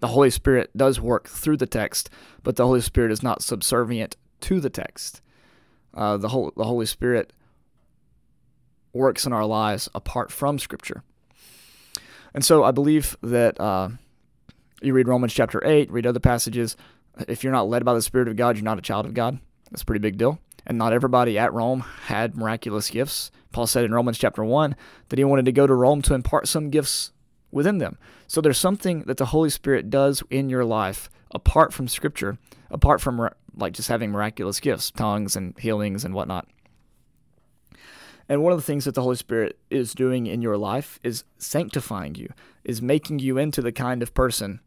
The 0.00 0.08
Holy 0.08 0.30
Spirit 0.30 0.76
does 0.76 1.00
work 1.00 1.28
through 1.28 1.58
the 1.58 1.66
text, 1.66 2.10
but 2.42 2.56
the 2.56 2.66
Holy 2.66 2.80
Spirit 2.80 3.12
is 3.12 3.22
not 3.22 3.42
subservient 3.42 4.16
to 4.42 4.60
the 4.60 4.70
text. 4.70 5.20
Uh, 5.94 6.16
the, 6.16 6.28
whole, 6.28 6.52
the 6.56 6.64
Holy 6.64 6.86
Spirit 6.86 7.32
works 8.92 9.26
in 9.26 9.32
our 9.32 9.46
lives 9.46 9.88
apart 9.94 10.32
from 10.32 10.58
Scripture. 10.58 11.02
And 12.34 12.44
so 12.44 12.64
I 12.64 12.70
believe 12.70 13.16
that 13.22 13.60
uh, 13.60 13.90
you 14.80 14.92
read 14.92 15.08
Romans 15.08 15.34
chapter 15.34 15.64
8, 15.64 15.90
read 15.90 16.06
other 16.06 16.20
passages. 16.20 16.76
If 17.28 17.44
you're 17.44 17.52
not 17.52 17.68
led 17.68 17.84
by 17.84 17.94
the 17.94 18.02
Spirit 18.02 18.28
of 18.28 18.36
God, 18.36 18.56
you're 18.56 18.64
not 18.64 18.78
a 18.78 18.82
child 18.82 19.06
of 19.06 19.14
God. 19.14 19.38
That's 19.70 19.82
a 19.82 19.86
pretty 19.86 20.00
big 20.00 20.16
deal. 20.16 20.38
And 20.66 20.78
not 20.78 20.92
everybody 20.92 21.38
at 21.38 21.52
Rome 21.52 21.80
had 22.06 22.36
miraculous 22.36 22.90
gifts. 22.90 23.30
Paul 23.52 23.66
said 23.66 23.84
in 23.84 23.92
Romans 23.92 24.18
chapter 24.18 24.44
1 24.44 24.76
that 25.08 25.18
he 25.18 25.24
wanted 25.24 25.44
to 25.46 25.52
go 25.52 25.66
to 25.66 25.74
Rome 25.74 26.02
to 26.02 26.14
impart 26.14 26.48
some 26.48 26.70
gifts 26.70 27.12
within 27.50 27.78
them. 27.78 27.98
So 28.26 28.40
there's 28.40 28.58
something 28.58 29.02
that 29.02 29.18
the 29.18 29.26
Holy 29.26 29.50
Spirit 29.50 29.90
does 29.90 30.22
in 30.30 30.48
your 30.48 30.64
life 30.64 31.10
apart 31.32 31.72
from 31.72 31.88
Scripture, 31.88 32.38
apart 32.70 33.00
from 33.00 33.28
like 33.54 33.74
just 33.74 33.88
having 33.88 34.10
miraculous 34.10 34.60
gifts, 34.60 34.90
tongues 34.90 35.36
and 35.36 35.58
healings 35.58 36.04
and 36.04 36.14
whatnot. 36.14 36.48
And 38.28 38.42
one 38.42 38.52
of 38.52 38.58
the 38.58 38.64
things 38.64 38.84
that 38.84 38.94
the 38.94 39.02
Holy 39.02 39.16
Spirit 39.16 39.58
is 39.68 39.94
doing 39.94 40.26
in 40.26 40.42
your 40.42 40.56
life 40.56 40.98
is 41.02 41.24
sanctifying 41.38 42.14
you, 42.14 42.32
is 42.64 42.80
making 42.80 43.18
you 43.18 43.36
into 43.36 43.60
the 43.60 43.72
kind 43.72 44.02
of 44.02 44.14
person 44.14 44.60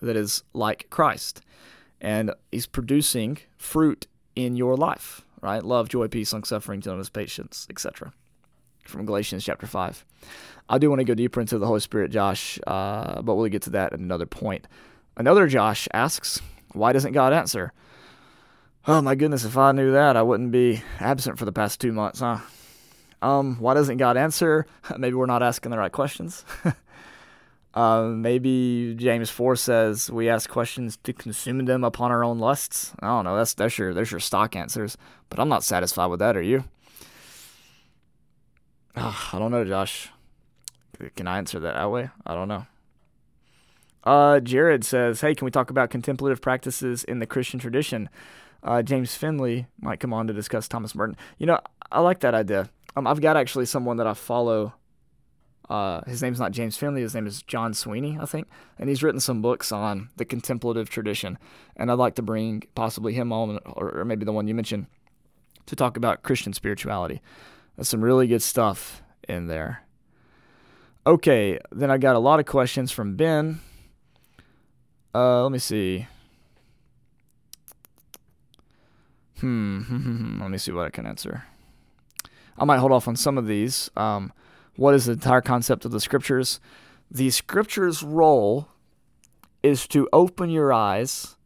that 0.00 0.16
is 0.16 0.42
like 0.54 0.88
Christ. 0.90 1.42
And 2.00 2.32
He's 2.50 2.66
producing 2.66 3.38
fruit 3.58 4.06
in 4.34 4.56
your 4.56 4.76
life, 4.76 5.26
right? 5.40 5.62
Love, 5.62 5.88
joy, 5.88 6.08
peace, 6.08 6.32
long 6.32 6.44
suffering, 6.44 6.80
gentleness, 6.80 7.10
patience, 7.10 7.66
etc. 7.70 8.12
From 8.84 9.06
Galatians 9.06 9.44
chapter 9.44 9.66
5. 9.66 10.04
I 10.68 10.78
do 10.78 10.88
want 10.88 11.00
to 11.00 11.04
go 11.04 11.14
deeper 11.14 11.40
into 11.40 11.58
the 11.58 11.66
Holy 11.66 11.80
Spirit, 11.80 12.10
Josh, 12.10 12.58
uh, 12.66 13.22
but 13.22 13.34
we'll 13.34 13.48
get 13.48 13.62
to 13.62 13.70
that 13.70 13.92
at 13.92 13.98
another 13.98 14.26
point. 14.26 14.66
Another 15.16 15.46
Josh 15.46 15.88
asks, 15.92 16.40
Why 16.72 16.92
doesn't 16.92 17.12
God 17.12 17.32
answer? 17.32 17.72
Oh 18.86 19.02
my 19.02 19.14
goodness, 19.14 19.44
if 19.44 19.56
I 19.58 19.72
knew 19.72 19.92
that, 19.92 20.16
I 20.16 20.22
wouldn't 20.22 20.52
be 20.52 20.82
absent 21.00 21.38
for 21.38 21.44
the 21.44 21.52
past 21.52 21.80
two 21.80 21.92
months, 21.92 22.20
huh? 22.20 22.38
Um, 23.20 23.56
why 23.56 23.74
doesn't 23.74 23.98
God 23.98 24.16
answer? 24.16 24.66
Maybe 24.96 25.14
we're 25.14 25.26
not 25.26 25.42
asking 25.42 25.70
the 25.70 25.78
right 25.78 25.92
questions. 25.92 26.44
uh, 27.74 28.02
maybe 28.02 28.94
James 28.96 29.30
four 29.30 29.54
says 29.56 30.10
we 30.10 30.28
ask 30.28 30.50
questions 30.50 30.98
to 31.04 31.12
consume 31.12 31.64
them 31.66 31.84
upon 31.84 32.10
our 32.10 32.24
own 32.24 32.38
lusts. 32.38 32.92
I 33.00 33.06
don't 33.08 33.24
know. 33.24 33.36
That's 33.36 33.54
that's 33.54 33.78
your 33.78 33.94
there's 33.94 34.10
your 34.10 34.20
stock 34.20 34.56
answers, 34.56 34.96
but 35.28 35.38
I'm 35.38 35.48
not 35.48 35.62
satisfied 35.62 36.06
with 36.06 36.20
that. 36.20 36.36
Are 36.36 36.42
you? 36.42 36.64
Uh, 38.96 39.14
I 39.32 39.38
don't 39.38 39.52
know, 39.52 39.64
Josh. 39.64 40.10
Can 41.16 41.28
I 41.28 41.38
answer 41.38 41.60
that 41.60 41.74
that 41.74 41.90
way? 41.90 42.10
I 42.26 42.34
don't 42.34 42.48
know. 42.48 42.66
Uh, 44.02 44.40
Jared 44.40 44.84
says, 44.84 45.20
"Hey, 45.20 45.34
can 45.34 45.44
we 45.44 45.50
talk 45.50 45.70
about 45.70 45.90
contemplative 45.90 46.40
practices 46.40 47.04
in 47.04 47.20
the 47.20 47.26
Christian 47.26 47.60
tradition?" 47.60 48.08
Uh, 48.62 48.82
James 48.82 49.14
Finley 49.14 49.66
might 49.80 50.00
come 50.00 50.12
on 50.12 50.26
to 50.26 50.32
discuss 50.32 50.68
Thomas 50.68 50.94
Merton. 50.94 51.16
You 51.38 51.46
know, 51.46 51.60
I 51.92 52.00
like 52.00 52.20
that 52.20 52.34
idea. 52.34 52.68
Um, 52.96 53.06
I've 53.06 53.20
got 53.20 53.36
actually 53.36 53.66
someone 53.66 53.96
that 53.98 54.06
I 54.06 54.14
follow. 54.14 54.74
Uh, 55.70 56.00
his 56.04 56.20
name's 56.20 56.40
not 56.40 56.50
James 56.50 56.76
Finley. 56.76 57.00
His 57.00 57.14
name 57.14 57.28
is 57.28 57.42
John 57.42 57.74
Sweeney, 57.74 58.18
I 58.20 58.26
think, 58.26 58.48
and 58.76 58.88
he's 58.88 59.04
written 59.04 59.20
some 59.20 59.40
books 59.40 59.70
on 59.70 60.10
the 60.16 60.24
contemplative 60.24 60.90
tradition. 60.90 61.38
And 61.76 61.92
I'd 61.92 61.98
like 61.98 62.16
to 62.16 62.22
bring 62.22 62.64
possibly 62.74 63.14
him 63.14 63.32
on, 63.32 63.60
or, 63.64 64.04
maybe 64.04 64.24
the 64.24 64.32
one 64.32 64.48
you 64.48 64.54
mentioned, 64.54 64.86
to 65.66 65.76
talk 65.76 65.96
about 65.96 66.24
Christian 66.24 66.52
spirituality. 66.52 67.22
There's 67.76 67.88
some 67.88 68.02
really 68.02 68.26
good 68.26 68.42
stuff 68.42 69.00
in 69.28 69.46
there. 69.46 69.84
Okay, 71.06 71.60
then 71.70 71.88
I 71.88 71.98
got 71.98 72.16
a 72.16 72.18
lot 72.18 72.40
of 72.40 72.46
questions 72.46 72.90
from 72.90 73.14
Ben. 73.14 73.60
Uh, 75.14 75.44
let 75.44 75.52
me 75.52 75.58
see. 75.60 76.08
Hmm. 79.38 80.38
let 80.42 80.50
me 80.50 80.58
see 80.58 80.72
what 80.72 80.86
I 80.86 80.90
can 80.90 81.06
answer. 81.06 81.44
I 82.58 82.64
might 82.64 82.78
hold 82.78 82.90
off 82.90 83.06
on 83.06 83.14
some 83.14 83.38
of 83.38 83.46
these. 83.46 83.88
Um, 83.96 84.32
what 84.80 84.94
is 84.94 85.04
the 85.04 85.12
entire 85.12 85.42
concept 85.42 85.84
of 85.84 85.90
the 85.90 86.00
scriptures? 86.00 86.58
The 87.10 87.28
scriptures' 87.28 88.02
role 88.02 88.66
is 89.62 89.86
to 89.88 90.08
open 90.10 90.48
your 90.48 90.72
eyes 90.72 91.36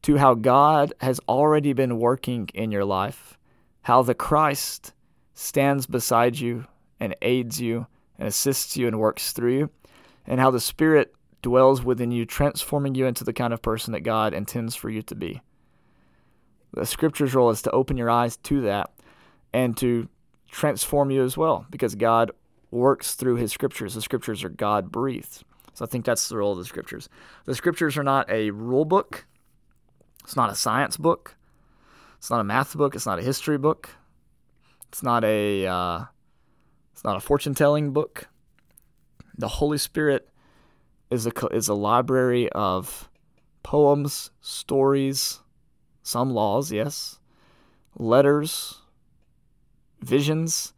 to 0.00 0.16
how 0.16 0.32
God 0.32 0.94
has 1.02 1.20
already 1.28 1.74
been 1.74 1.98
working 1.98 2.48
in 2.54 2.72
your 2.72 2.86
life, 2.86 3.36
how 3.82 4.00
the 4.00 4.14
Christ 4.14 4.94
stands 5.34 5.86
beside 5.86 6.38
you 6.38 6.64
and 6.98 7.14
aids 7.20 7.60
you 7.60 7.86
and 8.18 8.26
assists 8.26 8.78
you 8.78 8.86
and 8.88 8.98
works 8.98 9.32
through 9.32 9.58
you, 9.58 9.70
and 10.26 10.40
how 10.40 10.50
the 10.50 10.58
Spirit 10.58 11.14
dwells 11.42 11.84
within 11.84 12.12
you, 12.12 12.24
transforming 12.24 12.94
you 12.94 13.04
into 13.04 13.24
the 13.24 13.34
kind 13.34 13.52
of 13.52 13.60
person 13.60 13.92
that 13.92 14.00
God 14.00 14.32
intends 14.32 14.74
for 14.74 14.88
you 14.88 15.02
to 15.02 15.14
be. 15.14 15.42
The 16.72 16.86
scripture's 16.86 17.34
role 17.34 17.50
is 17.50 17.60
to 17.60 17.70
open 17.72 17.98
your 17.98 18.08
eyes 18.08 18.38
to 18.38 18.62
that 18.62 18.90
and 19.52 19.76
to 19.76 20.08
transform 20.50 21.10
you 21.10 21.22
as 21.22 21.36
well 21.36 21.66
because 21.68 21.94
God 21.94 22.30
works 22.74 23.14
through 23.14 23.36
his 23.36 23.52
scriptures. 23.52 23.94
The 23.94 24.02
scriptures 24.02 24.44
are 24.44 24.50
God 24.50 24.90
breathed. 24.90 25.44
So 25.72 25.84
I 25.84 25.88
think 25.88 26.04
that's 26.04 26.28
the 26.28 26.36
role 26.36 26.52
of 26.52 26.58
the 26.58 26.64
scriptures. 26.64 27.08
The 27.46 27.54
scriptures 27.54 27.96
are 27.96 28.02
not 28.02 28.28
a 28.28 28.50
rule 28.50 28.84
book, 28.84 29.26
it's 30.22 30.36
not 30.36 30.50
a 30.50 30.54
science 30.54 30.96
book, 30.96 31.36
it's 32.18 32.30
not 32.30 32.40
a 32.40 32.44
math 32.44 32.76
book, 32.76 32.94
it's 32.94 33.06
not 33.06 33.18
a 33.18 33.22
history 33.22 33.58
book, 33.58 33.90
it's 34.88 35.02
not 35.02 35.24
a 35.24 35.66
uh, 35.66 36.04
it's 36.92 37.04
not 37.04 37.16
a 37.16 37.20
fortune 37.20 37.54
telling 37.54 37.92
book. 37.92 38.28
The 39.36 39.48
Holy 39.48 39.78
Spirit 39.78 40.28
is 41.10 41.26
a 41.26 41.32
is 41.52 41.68
a 41.68 41.74
library 41.74 42.50
of 42.50 43.08
poems, 43.62 44.30
stories, 44.40 45.40
some 46.02 46.30
laws, 46.30 46.70
yes, 46.70 47.18
letters, 47.98 48.80
visions 50.00 50.73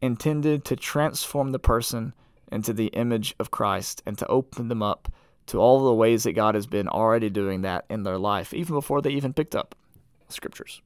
intended 0.00 0.64
to 0.66 0.76
transform 0.76 1.52
the 1.52 1.58
person 1.58 2.14
into 2.50 2.72
the 2.72 2.86
image 2.88 3.34
of 3.38 3.50
Christ 3.50 4.02
and 4.06 4.16
to 4.18 4.26
open 4.26 4.68
them 4.68 4.82
up 4.82 5.12
to 5.46 5.58
all 5.58 5.84
the 5.84 5.94
ways 5.94 6.24
that 6.24 6.32
God 6.32 6.54
has 6.54 6.66
been 6.66 6.88
already 6.88 7.30
doing 7.30 7.62
that 7.62 7.84
in 7.88 8.02
their 8.02 8.18
life, 8.18 8.52
even 8.52 8.74
before 8.74 9.00
they 9.00 9.10
even 9.10 9.32
picked 9.32 9.56
up 9.56 9.74
scriptures. 10.28 10.82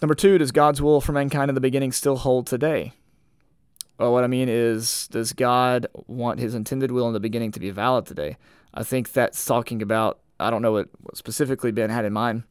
Number 0.00 0.14
two, 0.14 0.38
does 0.38 0.52
God's 0.52 0.80
will 0.80 1.00
for 1.00 1.12
mankind 1.12 1.50
in 1.50 1.54
the 1.54 1.60
beginning 1.60 1.92
still 1.92 2.16
hold 2.16 2.46
today? 2.46 2.92
Well, 3.98 4.12
what 4.12 4.24
I 4.24 4.26
mean 4.26 4.48
is, 4.48 5.06
does 5.08 5.32
God 5.32 5.86
want 6.06 6.40
his 6.40 6.54
intended 6.54 6.90
will 6.90 7.06
in 7.06 7.12
the 7.12 7.20
beginning 7.20 7.52
to 7.52 7.60
be 7.60 7.70
valid 7.70 8.06
today? 8.06 8.36
I 8.74 8.82
think 8.82 9.12
that's 9.12 9.44
talking 9.44 9.82
about, 9.82 10.18
I 10.40 10.50
don't 10.50 10.62
know 10.62 10.72
what 10.72 10.88
what 11.00 11.16
specifically 11.16 11.72
Ben 11.72 11.90
had 11.90 12.04
in 12.04 12.12
mind, 12.12 12.44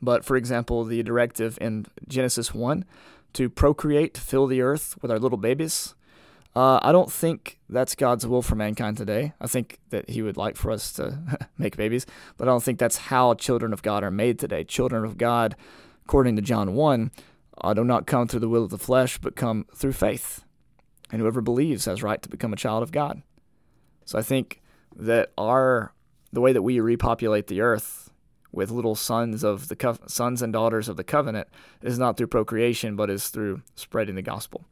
but 0.00 0.24
for 0.24 0.36
example, 0.36 0.84
the 0.84 1.02
directive 1.02 1.58
in 1.60 1.86
Genesis 2.08 2.54
1 2.54 2.84
to 3.34 3.48
procreate, 3.48 4.14
to 4.14 4.20
fill 4.20 4.46
the 4.46 4.60
earth 4.60 4.96
with 5.02 5.10
our 5.10 5.18
little 5.18 5.38
babies. 5.38 5.94
Uh, 6.54 6.78
I 6.82 6.92
don't 6.92 7.10
think 7.10 7.58
that's 7.68 7.94
God's 7.94 8.26
will 8.26 8.42
for 8.42 8.54
mankind 8.54 8.98
today. 8.98 9.32
I 9.40 9.46
think 9.46 9.78
that 9.88 10.10
He 10.10 10.20
would 10.20 10.36
like 10.36 10.56
for 10.56 10.70
us 10.70 10.92
to 10.94 11.48
make 11.58 11.76
babies, 11.76 12.06
but 12.36 12.46
I 12.46 12.50
don't 12.50 12.62
think 12.62 12.78
that's 12.78 12.98
how 12.98 13.34
children 13.34 13.72
of 13.72 13.82
God 13.82 14.04
are 14.04 14.10
made 14.10 14.38
today. 14.38 14.64
Children 14.64 15.04
of 15.04 15.16
God 15.16 15.56
according 16.04 16.36
to 16.36 16.42
John 16.42 16.74
1, 16.74 17.10
uh, 17.62 17.74
do 17.74 17.84
not 17.84 18.06
come 18.06 18.28
through 18.28 18.40
the 18.40 18.48
will 18.48 18.64
of 18.64 18.70
the 18.70 18.78
flesh, 18.78 19.18
but 19.18 19.36
come 19.36 19.66
through 19.74 19.92
faith. 19.92 20.44
And 21.10 21.20
whoever 21.20 21.40
believes 21.40 21.84
has 21.84 22.02
right 22.02 22.20
to 22.22 22.28
become 22.28 22.52
a 22.52 22.56
child 22.56 22.82
of 22.82 22.92
God. 22.92 23.22
So 24.04 24.18
I 24.18 24.22
think 24.22 24.60
that 24.96 25.32
our 25.38 25.92
the 26.32 26.40
way 26.40 26.52
that 26.52 26.62
we 26.62 26.80
repopulate 26.80 27.46
the 27.46 27.60
earth 27.60 28.01
with 28.52 28.70
little 28.70 28.94
sons 28.94 29.42
of 29.42 29.68
the 29.68 29.76
co- 29.76 29.98
sons 30.06 30.42
and 30.42 30.52
daughters 30.52 30.88
of 30.88 30.96
the 30.96 31.04
covenant 31.04 31.48
is 31.82 31.98
not 31.98 32.16
through 32.16 32.26
procreation, 32.28 32.94
but 32.94 33.10
is 33.10 33.28
through 33.28 33.62
spreading 33.74 34.14
the 34.14 34.22
gospel. 34.22 34.64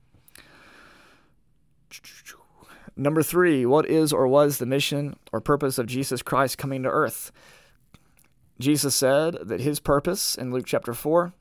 Number 2.96 3.22
three, 3.22 3.64
what 3.64 3.88
is 3.88 4.12
or 4.12 4.28
was 4.28 4.58
the 4.58 4.66
mission 4.66 5.16
or 5.32 5.40
purpose 5.40 5.78
of 5.78 5.86
Jesus 5.86 6.22
Christ 6.22 6.58
coming 6.58 6.82
to 6.82 6.90
earth? 6.90 7.32
Jesus 8.58 8.94
said 8.94 9.38
that 9.42 9.60
his 9.60 9.80
purpose 9.80 10.36
in 10.36 10.52
Luke 10.52 10.66
chapter 10.66 10.92
4 10.92 11.32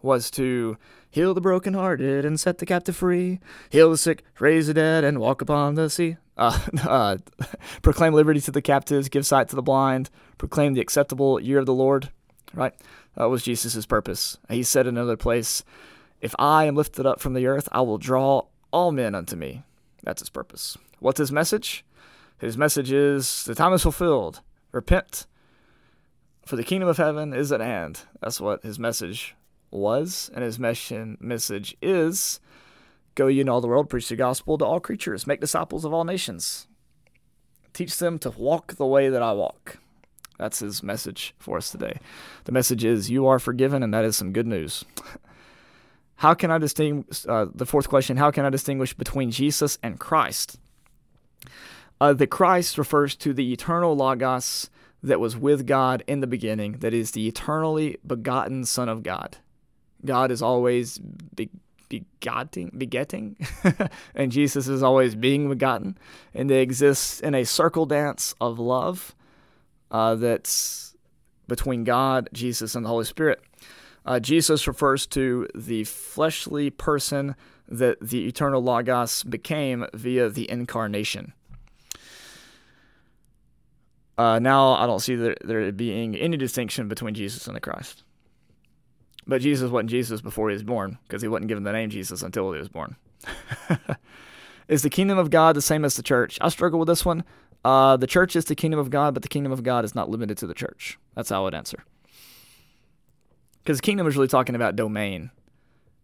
was 0.00 0.30
to 0.30 0.78
heal 1.10 1.34
the 1.34 1.40
brokenhearted 1.40 2.24
and 2.24 2.38
set 2.38 2.58
the 2.58 2.66
captive 2.66 2.96
free, 2.96 3.40
heal 3.70 3.90
the 3.90 3.98
sick, 3.98 4.22
raise 4.38 4.68
the 4.68 4.74
dead, 4.74 5.02
and 5.02 5.18
walk 5.18 5.42
upon 5.42 5.74
the 5.74 5.90
sea. 5.90 6.16
Uh, 6.36 6.58
uh, 6.86 7.16
proclaim 7.82 8.14
liberty 8.14 8.40
to 8.40 8.52
the 8.52 8.62
captives, 8.62 9.08
give 9.08 9.26
sight 9.26 9.48
to 9.48 9.56
the 9.56 9.62
blind, 9.62 10.10
proclaim 10.38 10.74
the 10.74 10.80
acceptable 10.80 11.40
year 11.40 11.58
of 11.58 11.66
the 11.66 11.74
Lord. 11.74 12.10
Right? 12.54 12.74
That 13.16 13.26
was 13.26 13.42
Jesus' 13.42 13.84
purpose. 13.84 14.38
He 14.48 14.62
said 14.62 14.86
in 14.86 14.96
another 14.96 15.16
place, 15.16 15.64
If 16.20 16.34
I 16.38 16.64
am 16.64 16.76
lifted 16.76 17.04
up 17.04 17.20
from 17.20 17.34
the 17.34 17.46
earth, 17.46 17.68
I 17.72 17.82
will 17.82 17.98
draw 17.98 18.46
all 18.70 18.92
men 18.92 19.14
unto 19.14 19.36
me. 19.36 19.62
That's 20.04 20.22
his 20.22 20.30
purpose. 20.30 20.78
What's 21.00 21.18
his 21.18 21.32
message? 21.32 21.84
His 22.38 22.56
message 22.56 22.92
is 22.92 23.44
the 23.44 23.54
time 23.54 23.72
is 23.72 23.82
fulfilled. 23.82 24.40
Repent 24.72 25.26
for 26.48 26.56
the 26.56 26.64
kingdom 26.64 26.88
of 26.88 26.96
heaven 26.96 27.34
is 27.34 27.52
at 27.52 27.60
hand. 27.60 28.00
That's 28.22 28.40
what 28.40 28.62
his 28.62 28.78
message 28.78 29.34
was, 29.70 30.30
and 30.34 30.42
his 30.42 30.58
message 30.58 31.76
is 31.82 32.40
go 33.14 33.26
ye 33.26 33.40
in 33.40 33.48
all 33.48 33.60
the 33.60 33.68
world, 33.68 33.90
preach 33.90 34.08
the 34.08 34.16
gospel 34.16 34.56
to 34.56 34.64
all 34.64 34.80
creatures, 34.80 35.26
make 35.26 35.40
disciples 35.40 35.84
of 35.84 35.92
all 35.92 36.04
nations, 36.04 36.68
teach 37.74 37.98
them 37.98 38.18
to 38.20 38.30
walk 38.30 38.76
the 38.76 38.86
way 38.86 39.08
that 39.08 39.22
I 39.22 39.32
walk. 39.32 39.78
That's 40.38 40.60
his 40.60 40.82
message 40.82 41.34
for 41.38 41.56
us 41.56 41.70
today. 41.70 41.98
The 42.44 42.52
message 42.52 42.84
is 42.84 43.10
you 43.10 43.26
are 43.26 43.38
forgiven, 43.38 43.82
and 43.82 43.92
that 43.92 44.04
is 44.04 44.16
some 44.16 44.32
good 44.32 44.46
news. 44.46 44.84
How 46.16 46.34
can 46.34 46.50
I 46.50 46.58
distinguish? 46.58 47.26
Uh, 47.28 47.46
the 47.54 47.66
fourth 47.66 47.88
question: 47.88 48.16
How 48.16 48.30
can 48.30 48.44
I 48.44 48.50
distinguish 48.50 48.94
between 48.94 49.30
Jesus 49.30 49.78
and 49.82 50.00
Christ? 50.00 50.58
Uh, 52.00 52.12
the 52.12 52.26
Christ 52.26 52.78
refers 52.78 53.16
to 53.16 53.32
the 53.32 53.52
eternal 53.52 53.96
Logos 53.96 54.70
that 55.02 55.20
was 55.20 55.36
with 55.36 55.66
God 55.66 56.02
in 56.06 56.20
the 56.20 56.26
beginning, 56.26 56.78
that 56.78 56.94
is 56.94 57.12
the 57.12 57.26
eternally 57.28 57.98
begotten 58.06 58.64
Son 58.64 58.88
of 58.88 59.02
God. 59.02 59.38
God 60.04 60.30
is 60.30 60.42
always 60.42 60.98
be- 60.98 61.50
begetting, 61.88 62.72
begetting, 62.76 63.36
and 64.14 64.30
Jesus 64.30 64.68
is 64.68 64.82
always 64.82 65.14
being 65.14 65.48
begotten, 65.48 65.98
and 66.34 66.48
they 66.48 66.62
exist 66.62 67.22
in 67.22 67.34
a 67.34 67.44
circle 67.44 67.86
dance 67.86 68.34
of 68.40 68.58
love 68.58 69.14
uh, 69.90 70.14
that's 70.14 70.94
between 71.46 71.84
God, 71.84 72.28
Jesus, 72.32 72.74
and 72.74 72.84
the 72.84 72.88
Holy 72.88 73.04
Spirit. 73.04 73.40
Uh, 74.04 74.20
Jesus 74.20 74.66
refers 74.66 75.06
to 75.08 75.48
the 75.54 75.84
fleshly 75.84 76.70
person 76.70 77.34
that 77.68 78.00
the 78.00 78.26
eternal 78.26 78.62
Logos 78.62 79.22
became 79.24 79.86
via 79.94 80.30
the 80.30 80.50
incarnation. 80.50 81.32
Uh, 84.16 84.38
now 84.38 84.72
I 84.72 84.86
don't 84.86 85.00
see 85.00 85.14
there, 85.14 85.36
there 85.44 85.70
being 85.72 86.16
any 86.16 86.36
distinction 86.36 86.88
between 86.88 87.14
Jesus 87.14 87.46
and 87.46 87.54
the 87.54 87.60
Christ. 87.60 88.02
But 89.26 89.42
Jesus 89.42 89.70
wasn't 89.70 89.90
Jesus 89.90 90.20
before 90.20 90.48
he 90.48 90.54
was 90.54 90.64
born, 90.64 90.98
because 91.06 91.22
he 91.22 91.28
wasn't 91.28 91.48
given 91.48 91.62
the 91.62 91.72
name 91.72 91.90
Jesus 91.90 92.22
until 92.22 92.50
he 92.52 92.58
was 92.58 92.68
born. 92.68 92.96
is 94.68 94.82
the 94.82 94.90
kingdom 94.90 95.18
of 95.18 95.30
God 95.30 95.54
the 95.54 95.62
same 95.62 95.84
as 95.84 95.96
the 95.96 96.02
church? 96.02 96.38
I 96.40 96.48
struggle 96.48 96.78
with 96.78 96.88
this 96.88 97.04
one. 97.04 97.24
Uh, 97.64 97.96
the 97.96 98.06
church 98.06 98.36
is 98.36 98.46
the 98.46 98.54
kingdom 98.54 98.80
of 98.80 98.90
God, 98.90 99.14
but 99.14 99.22
the 99.22 99.28
kingdom 99.28 99.52
of 99.52 99.62
God 99.62 99.84
is 99.84 99.94
not 99.94 100.08
limited 100.08 100.38
to 100.38 100.46
the 100.46 100.54
church. 100.54 100.98
That's 101.14 101.30
how 101.30 101.42
I 101.42 101.44
would 101.44 101.54
answer. 101.54 101.84
Because 103.62 103.80
kingdom 103.80 104.06
is 104.06 104.16
really 104.16 104.28
talking 104.28 104.54
about 104.54 104.76
domain, 104.76 105.30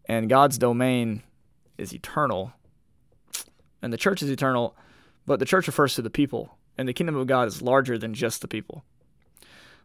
and 0.07 0.29
God's 0.29 0.59
domain 0.59 1.23
is 1.79 1.95
eternal, 1.95 2.53
and 3.81 3.93
the 3.93 3.97
church 3.97 4.23
is 4.23 4.31
eternal, 4.31 4.77
but 5.27 5.39
the 5.39 5.47
church 5.47 5.67
refers 5.67 5.95
to 5.95 6.03
the 6.03 6.11
people 6.11 6.59
and 6.77 6.89
the 6.89 6.93
kingdom 6.93 7.17
of 7.17 7.27
God 7.27 7.49
is 7.49 7.63
larger 7.63 7.99
than 7.99 8.15
just 8.15 8.41
the 8.41 8.49
people. 8.49 8.85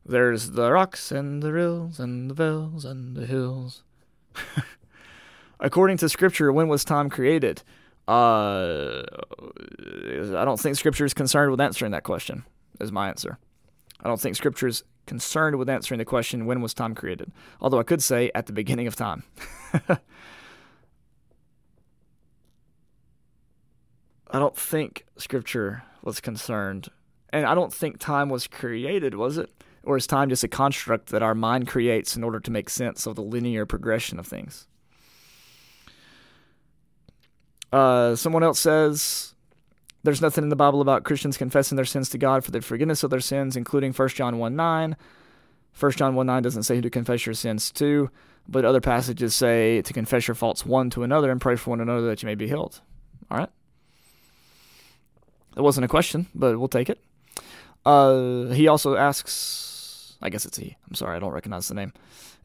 There's 0.06 0.52
the 0.52 0.72
rocks 0.72 1.12
and 1.12 1.44
the 1.44 1.52
rills 1.52 2.00
and 2.00 2.30
the 2.30 2.34
vales 2.34 2.86
and 2.86 3.16
the 3.16 3.26
hills. 3.26 3.84
According 5.60 5.98
to 5.98 6.10
Scripture, 6.10 6.52
when 6.52 6.68
was 6.68 6.86
time 6.86 7.10
created? 7.10 7.64
Uh, 8.10 9.04
I 10.36 10.44
don't 10.44 10.60
think 10.60 10.76
Scripture 10.78 11.06
is 11.06 11.14
concerned 11.14 11.52
with 11.52 11.62
answering 11.62 11.92
that 11.92 12.04
question. 12.04 12.44
Is 12.80 12.92
my 12.92 13.08
answer. 13.08 13.38
I 14.00 14.08
don't 14.08 14.20
think 14.20 14.36
Scripture 14.36 14.68
is 14.68 14.84
concerned 15.06 15.58
with 15.58 15.70
answering 15.70 16.00
the 16.00 16.06
question 16.06 16.48
when 16.48 16.60
was 16.62 16.74
time 16.74 16.96
created. 16.96 17.32
Although 17.62 17.78
I 17.78 17.84
could 17.84 18.02
say 18.02 18.32
at 18.34 18.48
the 18.48 18.54
beginning 18.54 18.88
of 18.88 18.96
time. 18.96 19.24
I 24.32 24.40
don't 24.40 24.58
think 24.58 25.06
Scripture 25.18 25.84
was 26.02 26.20
concerned, 26.20 26.88
and 27.32 27.46
I 27.46 27.54
don't 27.54 27.74
think 27.74 28.00
time 28.00 28.30
was 28.30 28.48
created, 28.48 29.14
was 29.14 29.38
it? 29.38 29.52
Or 29.84 29.98
is 29.98 30.08
time 30.08 30.30
just 30.30 30.44
a 30.44 30.48
construct 30.48 31.10
that 31.10 31.22
our 31.22 31.36
mind 31.36 31.68
creates 31.68 32.16
in 32.16 32.24
order 32.24 32.40
to 32.40 32.52
make 32.52 32.72
sense 32.72 33.06
of 33.06 33.16
the 33.16 33.24
linear 33.24 33.68
progression 33.68 34.18
of 34.18 34.26
things? 34.26 34.68
Uh, 37.72 38.16
someone 38.16 38.44
else 38.44 38.60
says 38.60 39.36
there's 40.04 40.22
nothing 40.22 40.44
in 40.44 40.50
the 40.50 40.56
Bible 40.56 40.82
about 40.82 41.04
Christians 41.04 41.38
confessing 41.38 41.76
their 41.76 41.86
sins 41.86 42.10
to 42.10 42.18
God 42.18 42.44
for 42.44 42.52
the 42.52 42.62
forgiveness 42.62 43.04
of 43.04 43.10
their 43.10 43.20
sins, 43.20 43.56
including 43.56 43.94
1 43.94 44.10
John 44.10 44.38
1 44.38 44.56
9. 44.56 44.96
1 45.80 45.92
John 45.92 46.16
1 46.16 46.26
9 46.26 46.44
doesn't 46.44 46.64
say 46.64 46.76
who 46.76 46.82
to 46.82 46.90
confess 46.90 47.26
your 47.26 47.36
sins 47.36 47.72
to, 47.72 48.10
but 48.48 48.66
other 48.66 48.82
passages 48.82 49.36
say 49.36 49.82
to 49.82 49.94
confess 49.94 50.28
your 50.28 50.36
faults 50.36 50.66
one 50.66 50.90
to 50.92 51.04
another 51.04 51.32
and 51.32 51.40
pray 51.40 51.56
for 51.56 51.72
one 51.72 51.82
another 51.82 52.08
that 52.08 52.24
you 52.24 52.28
may 52.28 52.36
be 52.36 52.48
healed. 52.48 52.82
All 53.30 53.38
right? 53.38 53.50
That 55.56 55.64
wasn't 55.64 55.86
a 55.86 55.90
question, 55.90 56.28
but 56.34 56.58
we'll 56.58 56.68
take 56.68 56.90
it. 56.90 57.00
Uh, 57.86 58.46
he 58.48 58.68
also 58.68 58.96
asks, 58.96 60.18
I 60.22 60.30
guess 60.30 60.46
it's 60.46 60.58
he. 60.58 60.78
I'm 60.88 60.96
sorry, 60.96 61.16
I 61.16 61.20
don't 61.20 61.34
recognize 61.34 61.68
the 61.68 61.76
name. 61.76 61.94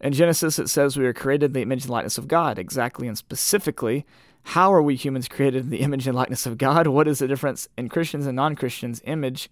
In 0.00 0.12
Genesis, 0.12 0.58
it 0.58 0.68
says 0.68 0.96
we 0.96 1.06
are 1.06 1.12
created 1.12 1.46
in 1.46 1.52
the 1.52 1.62
image 1.62 1.84
and 1.84 1.90
likeness 1.90 2.18
of 2.18 2.28
God. 2.28 2.58
Exactly 2.58 3.06
and 3.08 3.16
specifically, 3.16 4.04
how 4.44 4.72
are 4.72 4.82
we 4.82 4.94
humans 4.94 5.26
created 5.26 5.64
in 5.64 5.70
the 5.70 5.80
image 5.80 6.06
and 6.06 6.14
likeness 6.14 6.46
of 6.46 6.58
God? 6.58 6.86
What 6.86 7.08
is 7.08 7.18
the 7.18 7.28
difference 7.28 7.66
in 7.76 7.88
Christians 7.88 8.26
and 8.26 8.36
non 8.36 8.54
Christians' 8.54 9.00
image 9.04 9.50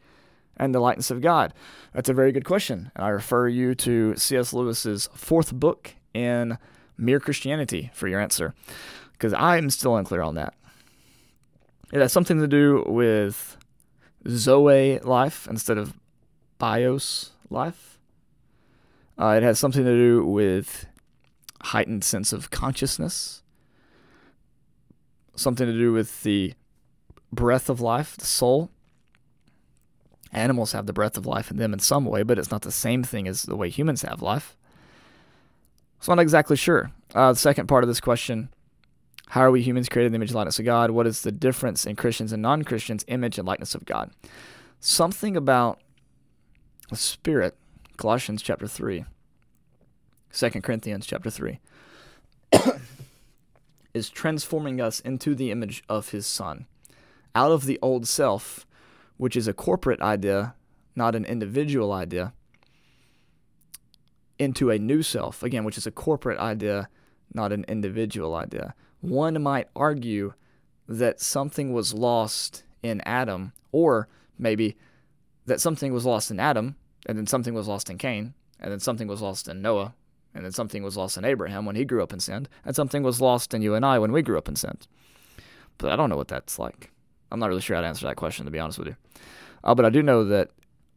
and 0.57 0.75
the 0.75 0.81
likeness 0.81 1.11
of 1.11 1.23
God? 1.23 1.55
That's 1.95 2.11
a 2.11 2.15
very 2.15 2.31
good 2.31 2.45
question. 2.45 2.93
And 2.95 3.05
I 3.05 3.09
refer 3.09 3.49
you 3.49 3.75
to 3.77 4.15
C.S. 4.17 4.53
Lewis's 4.53 5.09
fourth 5.15 5.53
book 5.55 5.95
in 6.13 6.59
Mere 6.99 7.21
Christianity 7.21 7.91
for 7.95 8.07
your 8.07 8.21
answer, 8.21 8.55
because 9.13 9.33
I'm 9.33 9.71
still 9.71 9.97
unclear 9.97 10.23
on 10.23 10.35
that. 10.35 10.55
It 11.93 12.01
has 12.01 12.13
something 12.13 12.39
to 12.39 12.47
do 12.47 12.85
with 12.87 13.57
Zoe 14.29 14.99
life 15.01 15.49
instead 15.49 15.79
of 15.79 15.95
bios 16.59 17.33
life. 17.51 17.99
Uh, 19.19 19.35
it 19.37 19.43
has 19.43 19.59
something 19.59 19.85
to 19.85 19.97
do 19.97 20.25
with 20.25 20.87
heightened 21.63 22.05
sense 22.05 22.33
of 22.33 22.51
consciousness 22.51 23.42
something 25.35 25.67
to 25.67 25.73
do 25.73 25.93
with 25.93 26.23
the 26.23 26.55
breath 27.33 27.69
of 27.69 27.81
life, 27.81 28.17
the 28.17 28.25
soul. 28.25 28.71
Animals 30.33 30.73
have 30.73 30.87
the 30.87 30.93
breath 30.93 31.17
of 31.17 31.27
life 31.27 31.51
in 31.51 31.57
them 31.57 31.73
in 31.73 31.79
some 31.79 32.05
way, 32.05 32.23
but 32.23 32.39
it's 32.39 32.51
not 32.51 32.62
the 32.62 32.73
same 32.73 33.03
thing 33.03 33.29
as 33.29 33.43
the 33.43 33.57
way 33.57 33.69
humans 33.69 34.03
have 34.03 34.23
life. 34.23 34.57
So 36.01 36.11
I'm 36.11 36.17
not 36.17 36.23
exactly 36.23 36.57
sure. 36.57 36.91
Uh, 37.15 37.33
the 37.33 37.39
second 37.39 37.67
part 37.67 37.85
of 37.85 37.89
this 37.89 38.01
question 38.01 38.49
How 39.29 39.43
are 39.43 39.51
we 39.51 39.62
humans 39.62 39.89
created 39.89 40.07
in 40.07 40.12
the 40.12 40.17
image 40.17 40.31
and 40.31 40.37
likeness 40.37 40.59
of 40.59 40.65
God? 40.65 40.91
What 40.91 41.07
is 41.07 41.23
the 41.23 41.33
difference 41.33 41.87
in 41.87 41.97
Christians 41.97 42.33
and 42.33 42.43
non 42.43 42.62
Christians' 42.62 43.05
image 43.09 43.39
and 43.39 43.47
likeness 43.47 43.75
of 43.75 43.85
God? 43.85 44.11
Something 44.81 45.37
about 45.37 45.81
the 46.91 46.97
Spirit, 46.97 47.57
Colossians 47.97 48.43
chapter 48.43 48.67
3, 48.67 49.05
2 50.33 50.51
Corinthians 50.61 51.07
chapter 51.07 51.31
3. 51.31 51.61
Is 53.95 54.11
transforming 54.11 54.81
us 54.81 55.01
into 55.01 55.35
the 55.35 55.51
image 55.51 55.83
of 55.89 56.11
his 56.11 56.27
son. 56.27 56.67
Out 57.35 57.53
of 57.53 57.65
the 57.65 57.79
old 57.83 58.07
self, 58.07 58.67
which 59.17 59.37
is 59.37 59.49
a 59.49 59.55
corporate 59.55 60.01
idea, 60.01 60.55
not 60.95 61.15
an 61.15 61.25
individual 61.25 61.93
idea, 61.93 62.33
into 64.39 64.71
a 64.71 64.79
new 64.79 65.03
self, 65.03 65.43
again, 65.43 65.65
which 65.65 65.78
is 65.78 65.87
a 65.87 65.91
corporate 65.91 66.39
idea, 66.39 66.89
not 67.33 67.52
an 67.52 67.65
individual 67.69 68.35
idea. 68.35 68.75
One 69.00 69.41
might 69.43 69.69
argue 69.76 70.35
that 70.89 71.21
something 71.21 71.73
was 71.73 71.95
lost 71.95 72.65
in 72.83 73.00
Adam, 73.02 73.52
or 73.71 74.09
maybe 74.39 74.76
that 75.47 75.61
something 75.61 75.93
was 75.93 76.05
lost 76.05 76.31
in 76.31 76.41
Adam, 76.41 76.76
and 77.07 77.17
then 77.17 77.26
something 77.26 77.55
was 77.55 77.69
lost 77.69 77.89
in 77.89 77.99
Cain, 77.99 78.35
and 78.61 78.73
then 78.73 78.81
something 78.81 79.09
was 79.09 79.23
lost 79.23 79.49
in 79.49 79.63
Noah, 79.63 79.95
and 80.34 80.45
then 80.45 80.52
something 80.52 80.82
was 80.82 80.97
lost 80.97 81.16
in 81.16 81.25
Abraham 81.25 81.66
when 81.66 81.76
he 81.76 81.84
grew 81.84 82.02
up 82.02 82.12
in 82.12 82.21
sin, 82.21 82.49
and 82.64 82.75
something 82.75 83.02
was 83.02 83.21
lost 83.21 83.54
in 83.54 83.62
you 83.62 83.75
and 83.75 83.84
I 83.84 83.99
when 83.99 84.12
we 84.12 84.23
grew 84.23 84.38
up 84.38 84.49
in 84.49 84.56
sin. 84.56 84.78
But 85.78 85.92
I 85.92 85.97
don't 85.97 86.10
know 86.10 86.16
what 86.16 86.28
that's 86.28 86.58
like. 86.58 86.90
I'm 87.30 87.40
not 87.40 87.49
really 87.49 87.60
sure 87.60 87.76
how 87.76 87.82
to 87.82 87.88
answer 87.88 88.06
that 88.06 88.16
question, 88.16 88.45
to 88.45 88.50
be 88.50 88.58
honest 88.58 88.78
with 88.78 88.88
you. 88.88 88.97
Uh, 89.64 89.75
but 89.75 89.84
I 89.84 89.90
do 89.90 90.02
know 90.02 90.25
that 90.25 90.50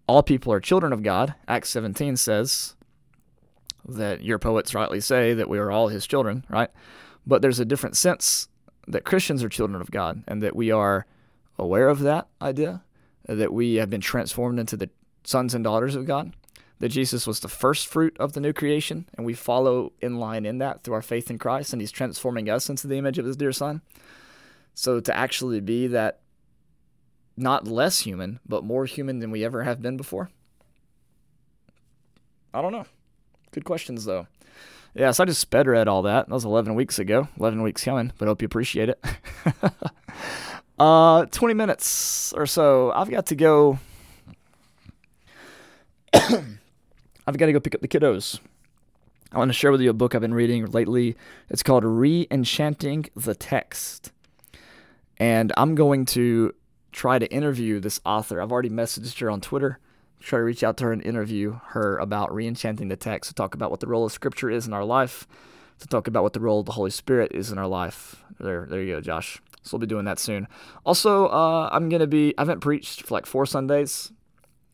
all 0.07 0.23
people 0.23 0.51
are 0.53 0.59
children 0.59 0.93
of 0.93 1.03
God. 1.03 1.33
Acts 1.47 1.69
17 1.69 2.17
says 2.17 2.75
that 3.87 4.23
your 4.23 4.39
poets 4.39 4.73
rightly 4.73 4.99
say 4.99 5.33
that 5.33 5.49
we 5.49 5.57
are 5.57 5.71
all 5.71 5.87
his 5.87 6.07
children, 6.07 6.45
right? 6.49 6.69
But 7.25 7.41
there's 7.41 7.59
a 7.59 7.65
different 7.65 7.95
sense 7.97 8.47
that 8.87 9.03
Christians 9.03 9.43
are 9.43 9.49
children 9.49 9.81
of 9.81 9.91
God 9.91 10.23
and 10.27 10.41
that 10.43 10.55
we 10.55 10.71
are 10.71 11.05
aware 11.57 11.89
of 11.89 11.99
that 11.99 12.27
idea, 12.41 12.83
that 13.27 13.53
we 13.53 13.75
have 13.75 13.89
been 13.89 14.01
transformed 14.01 14.59
into 14.59 14.77
the 14.77 14.89
sons 15.23 15.53
and 15.53 15.63
daughters 15.63 15.95
of 15.95 16.05
God 16.05 16.33
that 16.79 16.89
Jesus 16.89 17.25
was 17.25 17.39
the 17.39 17.47
first 17.47 17.88
fruit 17.88 18.15
of 18.19 18.33
the 18.33 18.41
new 18.41 18.53
creation, 18.53 19.07
and 19.15 19.25
we 19.25 19.33
follow 19.33 19.93
in 20.01 20.19
line 20.19 20.45
in 20.45 20.57
that 20.57 20.83
through 20.83 20.95
our 20.95 21.01
faith 21.01 21.29
in 21.29 21.38
Christ, 21.38 21.73
and 21.73 21.81
He's 21.81 21.91
transforming 21.91 22.49
us 22.49 22.69
into 22.69 22.88
the 22.88 22.97
image 22.97 23.17
of 23.17 23.25
His 23.25 23.38
dear 23.38 23.51
Son. 23.51 23.81
So 24.73 24.99
to 24.99 25.15
actually 25.15 25.61
be 25.61 25.88
that 25.88 26.19
not 27.38 27.67
less 27.67 27.99
human, 27.99 28.39
but 28.45 28.63
more 28.63 28.85
human 28.85 29.19
than 29.19 29.31
we 29.31 29.43
ever 29.43 29.63
have 29.63 29.81
been 29.81 29.97
before? 29.97 30.29
I 32.53 32.61
don't 32.61 32.71
know. 32.71 32.85
Good 33.51 33.65
questions, 33.65 34.05
though. 34.05 34.27
Yeah, 34.93 35.11
so 35.11 35.23
I 35.23 35.25
just 35.25 35.41
sped 35.41 35.67
read 35.67 35.89
all 35.89 36.03
that. 36.03 36.27
That 36.27 36.33
was 36.33 36.45
11 36.45 36.75
weeks 36.75 36.99
ago. 36.99 37.27
11 37.38 37.61
weeks 37.61 37.83
coming, 37.83 38.13
but 38.17 38.25
I 38.25 38.29
hope 38.29 38.41
you 38.41 38.45
appreciate 38.45 38.89
it. 38.89 39.03
uh, 40.79 41.25
20 41.25 41.53
minutes 41.53 42.31
or 42.33 42.45
so. 42.45 42.91
I've 42.91 43.09
got 43.09 43.25
to 43.27 43.35
go. 43.35 43.79
I've 47.27 47.38
got 47.38 47.47
to 47.47 47.53
go 47.53 47.59
pick 47.59 47.73
up 47.73 47.81
the 47.81 47.88
kiddos. 47.88 48.39
I 49.31 49.39
want 49.39 49.49
to 49.49 49.53
share 49.53 49.71
with 49.71 49.81
you 49.81 49.89
a 49.89 49.93
book 49.93 50.13
I've 50.13 50.21
been 50.21 50.33
reading 50.33 50.65
lately. 50.67 51.15
It's 51.49 51.63
called 51.63 51.83
Re 51.83 52.27
Enchanting 52.29 53.07
the 53.15 53.33
Text. 53.33 54.11
And 55.17 55.51
I'm 55.57 55.73
going 55.73 56.05
to 56.07 56.53
try 56.91 57.17
to 57.17 57.29
interview 57.31 57.79
this 57.79 57.99
author. 58.05 58.39
I've 58.39 58.51
already 58.51 58.69
messaged 58.69 59.19
her 59.19 59.29
on 59.29 59.41
Twitter, 59.41 59.79
try 60.19 60.38
to 60.38 60.43
reach 60.43 60.63
out 60.63 60.77
to 60.77 60.85
her 60.85 60.93
and 60.93 61.01
interview 61.03 61.59
her 61.69 61.97
about 61.97 62.33
re 62.33 62.47
enchanting 62.47 62.89
the 62.89 62.95
text, 62.95 63.29
to 63.29 63.33
talk 63.33 63.55
about 63.55 63.71
what 63.71 63.79
the 63.79 63.88
role 63.88 64.05
of 64.05 64.11
Scripture 64.11 64.51
is 64.51 64.67
in 64.67 64.73
our 64.73 64.85
life, 64.85 65.27
to 65.79 65.88
talk 65.88 66.07
about 66.07 66.21
what 66.21 66.33
the 66.33 66.39
role 66.39 66.59
of 66.59 66.67
the 66.67 66.73
Holy 66.73 66.91
Spirit 66.91 67.31
is 67.33 67.51
in 67.51 67.57
our 67.57 67.67
life. 67.67 68.23
There, 68.39 68.67
there 68.69 68.81
you 68.81 68.95
go, 68.95 69.01
Josh. 69.01 69.41
So 69.63 69.75
we'll 69.75 69.81
be 69.81 69.88
doing 69.88 70.05
that 70.05 70.19
soon. 70.19 70.47
Also, 70.85 71.27
uh, 71.27 71.69
I'm 71.71 71.89
going 71.89 72.01
to 72.01 72.07
be, 72.07 72.35
I 72.38 72.41
haven't 72.41 72.59
preached 72.59 73.01
for 73.01 73.15
like 73.15 73.25
four 73.25 73.47
Sundays. 73.47 74.11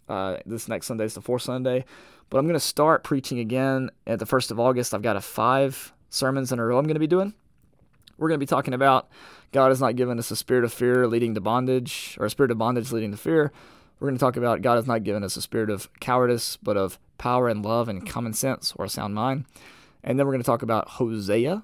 Uh, 0.09 0.37
this 0.45 0.67
next 0.67 0.87
Sunday 0.87 1.05
is 1.05 1.13
the 1.13 1.21
fourth 1.21 1.43
Sunday. 1.43 1.85
But 2.31 2.37
I'm 2.37 2.45
going 2.45 2.53
to 2.53 2.61
start 2.61 3.03
preaching 3.03 3.39
again 3.39 3.91
at 4.07 4.19
the 4.19 4.25
1st 4.25 4.51
of 4.51 4.59
August. 4.59 4.93
I've 4.93 5.01
got 5.01 5.17
a 5.17 5.21
five 5.21 5.91
sermons 6.09 6.53
in 6.53 6.59
a 6.59 6.65
row 6.65 6.77
I'm 6.77 6.85
going 6.85 6.95
to 6.95 6.99
be 6.99 7.05
doing. 7.05 7.33
We're 8.17 8.29
going 8.29 8.39
to 8.39 8.43
be 8.43 8.49
talking 8.49 8.73
about 8.73 9.09
God 9.51 9.67
has 9.67 9.81
not 9.81 9.97
given 9.97 10.17
us 10.17 10.31
a 10.31 10.37
spirit 10.37 10.63
of 10.63 10.71
fear 10.71 11.07
leading 11.07 11.35
to 11.35 11.41
bondage, 11.41 12.15
or 12.21 12.25
a 12.25 12.29
spirit 12.29 12.49
of 12.49 12.57
bondage 12.57 12.93
leading 12.93 13.11
to 13.11 13.17
fear. 13.17 13.51
We're 13.99 14.07
going 14.07 14.17
to 14.17 14.23
talk 14.23 14.37
about 14.37 14.61
God 14.61 14.75
has 14.75 14.87
not 14.87 15.03
given 15.03 15.25
us 15.25 15.35
a 15.35 15.41
spirit 15.41 15.69
of 15.69 15.91
cowardice, 15.99 16.55
but 16.55 16.77
of 16.77 16.97
power 17.17 17.49
and 17.49 17.65
love 17.65 17.89
and 17.89 18.07
common 18.07 18.31
sense 18.31 18.73
or 18.77 18.85
a 18.85 18.89
sound 18.89 19.13
mind. 19.13 19.43
And 20.01 20.17
then 20.17 20.25
we're 20.25 20.31
going 20.31 20.41
to 20.41 20.45
talk 20.45 20.61
about 20.61 20.87
Hosea. 20.87 21.63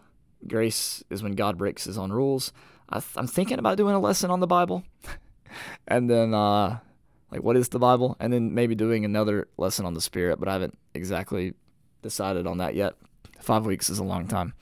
Grace 0.50 1.02
is 1.10 1.24
when 1.24 1.36
God 1.36 1.58
breaks 1.58 1.86
his 1.86 1.98
own 1.98 2.12
rules. 2.12 2.52
I 2.90 3.02
am 3.16 3.28
thinking 3.28 3.58
about 3.58 3.78
doing 3.78 3.96
a 3.96 4.00
lesson 4.00 4.32
on 4.32 4.42
the 4.42 4.48
Bible. 4.48 4.84
and 5.88 6.10
then 6.10 6.34
uh, 6.34 6.80
like 7.32 7.44
what 7.44 7.58
is 7.58 7.70
the 7.70 7.80
Bible, 7.80 8.16
and 8.20 8.32
then 8.32 8.54
maybe 8.54 8.76
doing 8.76 9.06
another 9.06 9.48
lesson 9.58 9.86
on 9.86 9.94
the 9.94 10.02
Spirit, 10.02 10.40
but 10.40 10.48
I 10.48 10.54
haven't 10.54 10.78
exactly 10.94 11.54
decided 12.02 12.48
on 12.48 12.58
that 12.60 12.76
yet. 12.76 12.96
Five 13.40 13.66
weeks 13.66 13.90
is 13.90 14.00
a 14.00 14.04
long 14.04 14.28
time. 14.28 14.54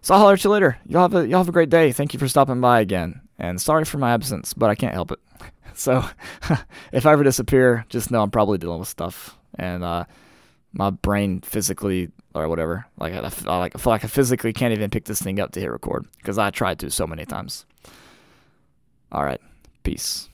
So 0.00 0.14
I'll 0.14 0.20
holler 0.20 0.34
at 0.34 0.44
you 0.44 0.50
later. 0.50 0.78
Y'all 0.86 1.02
have 1.02 1.14
a 1.14 1.26
y'all 1.26 1.40
have 1.40 1.48
a 1.48 1.52
great 1.52 1.68
day. 1.68 1.92
Thank 1.92 2.12
you 2.12 2.18
for 2.18 2.28
stopping 2.28 2.60
by 2.60 2.80
again. 2.80 3.20
And 3.38 3.60
sorry 3.60 3.84
for 3.84 3.98
my 3.98 4.12
absence, 4.12 4.54
but 4.54 4.70
I 4.70 4.74
can't 4.74 4.94
help 4.94 5.12
it. 5.12 5.18
So 5.78 6.02
if 6.90 7.04
I 7.04 7.12
ever 7.12 7.22
disappear, 7.22 7.84
just 7.90 8.10
know 8.10 8.22
I'm 8.22 8.30
probably 8.30 8.56
dealing 8.56 8.78
with 8.78 8.88
stuff. 8.88 9.36
And 9.58 9.84
uh, 9.84 10.04
my 10.72 10.88
brain 10.88 11.42
physically 11.42 12.10
or 12.34 12.48
whatever, 12.48 12.86
like 12.98 13.12
I, 13.12 13.18
I, 13.18 13.58
like 13.58 13.76
I 13.76 13.78
feel 13.78 13.90
like 13.90 14.02
I 14.02 14.08
physically 14.08 14.54
can't 14.54 14.72
even 14.72 14.88
pick 14.88 15.04
this 15.04 15.20
thing 15.20 15.38
up 15.38 15.52
to 15.52 15.60
hit 15.60 15.70
record 15.70 16.06
because 16.16 16.38
I 16.38 16.48
tried 16.48 16.78
to 16.78 16.90
so 16.90 17.06
many 17.06 17.26
times. 17.26 17.66
All 19.12 19.22
right. 19.22 19.40
Peace. 19.82 20.30